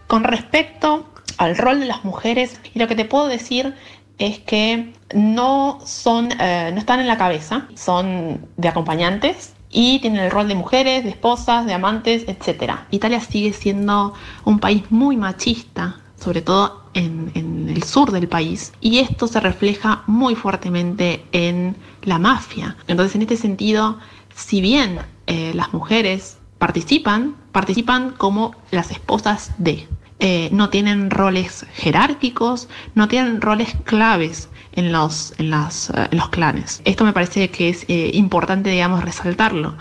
Con 0.07 0.25
respecto 0.25 1.09
al 1.39 1.57
rol 1.57 1.81
de 1.81 1.87
las 1.87 2.05
mujeres, 2.05 2.61
y 2.75 2.79
lo 2.79 2.87
que 2.89 2.95
te 2.95 3.07
puedo 3.07 3.27
decir 3.27 3.75
es 4.19 4.39
que 4.41 4.93
no 5.15 5.79
son, 5.85 6.31
eh, 6.39 6.71
no 6.73 6.79
están 6.79 7.01
en 7.01 7.07
la 7.07 7.19
cabeza, 7.19 7.69
son 7.75 8.47
de 8.57 8.69
acompañantes 8.69 9.55
y 9.71 9.99
tienen 10.01 10.21
el 10.21 10.31
rol 10.31 10.49
de 10.49 10.55
mujeres, 10.55 11.03
de 11.03 11.11
esposas, 11.11 11.67
de 11.67 11.75
amantes, 11.75 12.25
etc. 12.29 12.75
Italia 12.91 13.21
sigue 13.21 13.53
siendo 13.53 14.15
un 14.45 14.59
país 14.59 14.85
muy 14.91 15.17
machista, 15.17 16.01
sobre 16.17 16.43
todo 16.43 16.83
en, 16.95 17.33
el 17.35 17.83
sur 17.85 18.13
del 18.13 18.29
país, 18.29 18.73
y 18.81 18.99
esto 18.99 19.27
se 19.27 19.41
refleja 19.41 20.03
muy 20.07 20.35
fuertemente 20.35 21.25
en 21.33 21.75
la 22.03 22.19
mafia. 22.19 22.77
Entonces, 22.87 23.17
en 23.17 23.23
este 23.23 23.37
sentido, 23.39 23.99
si 24.35 24.61
bien 24.61 24.99
eh, 25.27 25.53
las 25.55 25.73
mujeres 25.73 26.39
participan, 26.59 27.35
participan 27.51 28.11
como 28.11 28.55
las 28.71 28.91
esposas 28.91 29.53
de, 29.57 29.89
eh, 30.25 30.51
no 30.53 30.71
tienen 30.71 31.11
roles 31.11 31.67
jerárquicos, 31.75 32.69
no 32.95 33.09
tienen 33.09 33.41
roles 33.41 33.75
claves 33.83 34.49
en 34.71 34.93
los, 34.93 35.35
en 35.39 35.53
eh, 35.53 36.09
los 36.13 36.29
clanes. 36.29 36.81
Esto 36.85 37.05
me 37.05 37.13
parece 37.13 37.51
que 37.51 37.69
es 37.69 37.85
eh, 37.89 38.13
importante, 38.15 38.71
digamos, 38.71 39.05
resaltarlo. 39.05 39.75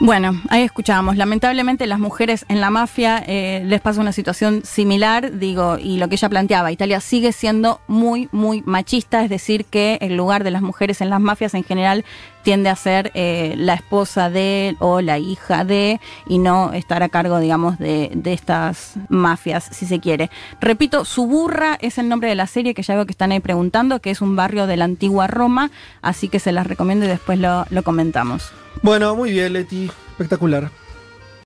Bueno, 0.00 0.42
ahí 0.48 0.62
escuchábamos. 0.62 1.16
Lamentablemente 1.16 1.86
las 1.86 2.00
mujeres 2.00 2.44
en 2.48 2.60
la 2.60 2.68
mafia 2.68 3.22
eh, 3.26 3.62
les 3.64 3.80
pasa 3.80 4.00
una 4.00 4.10
situación 4.10 4.62
similar, 4.64 5.38
digo, 5.38 5.78
y 5.78 5.98
lo 5.98 6.08
que 6.08 6.16
ella 6.16 6.28
planteaba, 6.28 6.72
Italia 6.72 7.00
sigue 7.00 7.30
siendo 7.30 7.80
muy, 7.86 8.28
muy 8.32 8.62
machista, 8.66 9.22
es 9.22 9.30
decir, 9.30 9.64
que 9.64 9.98
el 10.00 10.16
lugar 10.16 10.42
de 10.42 10.50
las 10.50 10.62
mujeres 10.62 11.00
en 11.00 11.10
las 11.10 11.20
mafias 11.20 11.54
en 11.54 11.62
general 11.62 12.04
tiende 12.42 12.70
a 12.70 12.76
ser 12.76 13.12
eh, 13.14 13.54
la 13.56 13.74
esposa 13.74 14.30
de 14.30 14.76
o 14.80 15.00
la 15.00 15.18
hija 15.18 15.64
de 15.64 16.00
y 16.26 16.38
no 16.38 16.72
estar 16.72 17.04
a 17.04 17.08
cargo, 17.08 17.38
digamos, 17.38 17.78
de, 17.78 18.10
de, 18.14 18.32
estas 18.32 18.94
mafias, 19.08 19.68
si 19.70 19.86
se 19.86 20.00
quiere. 20.00 20.28
Repito, 20.60 21.04
Suburra 21.04 21.78
es 21.80 21.98
el 21.98 22.08
nombre 22.08 22.28
de 22.28 22.34
la 22.34 22.48
serie 22.48 22.74
que 22.74 22.82
ya 22.82 22.96
veo 22.96 23.06
que 23.06 23.12
están 23.12 23.30
ahí 23.30 23.40
preguntando, 23.40 24.00
que 24.00 24.10
es 24.10 24.20
un 24.20 24.34
barrio 24.34 24.66
de 24.66 24.76
la 24.76 24.86
antigua 24.86 25.28
Roma, 25.28 25.70
así 26.02 26.28
que 26.28 26.40
se 26.40 26.50
las 26.50 26.66
recomiendo 26.66 27.06
y 27.06 27.08
después 27.08 27.38
lo, 27.38 27.64
lo 27.70 27.84
comentamos. 27.84 28.52
Bueno, 28.84 29.16
muy 29.16 29.30
bien, 29.30 29.54
Leti. 29.54 29.90
Espectacular. 30.10 30.70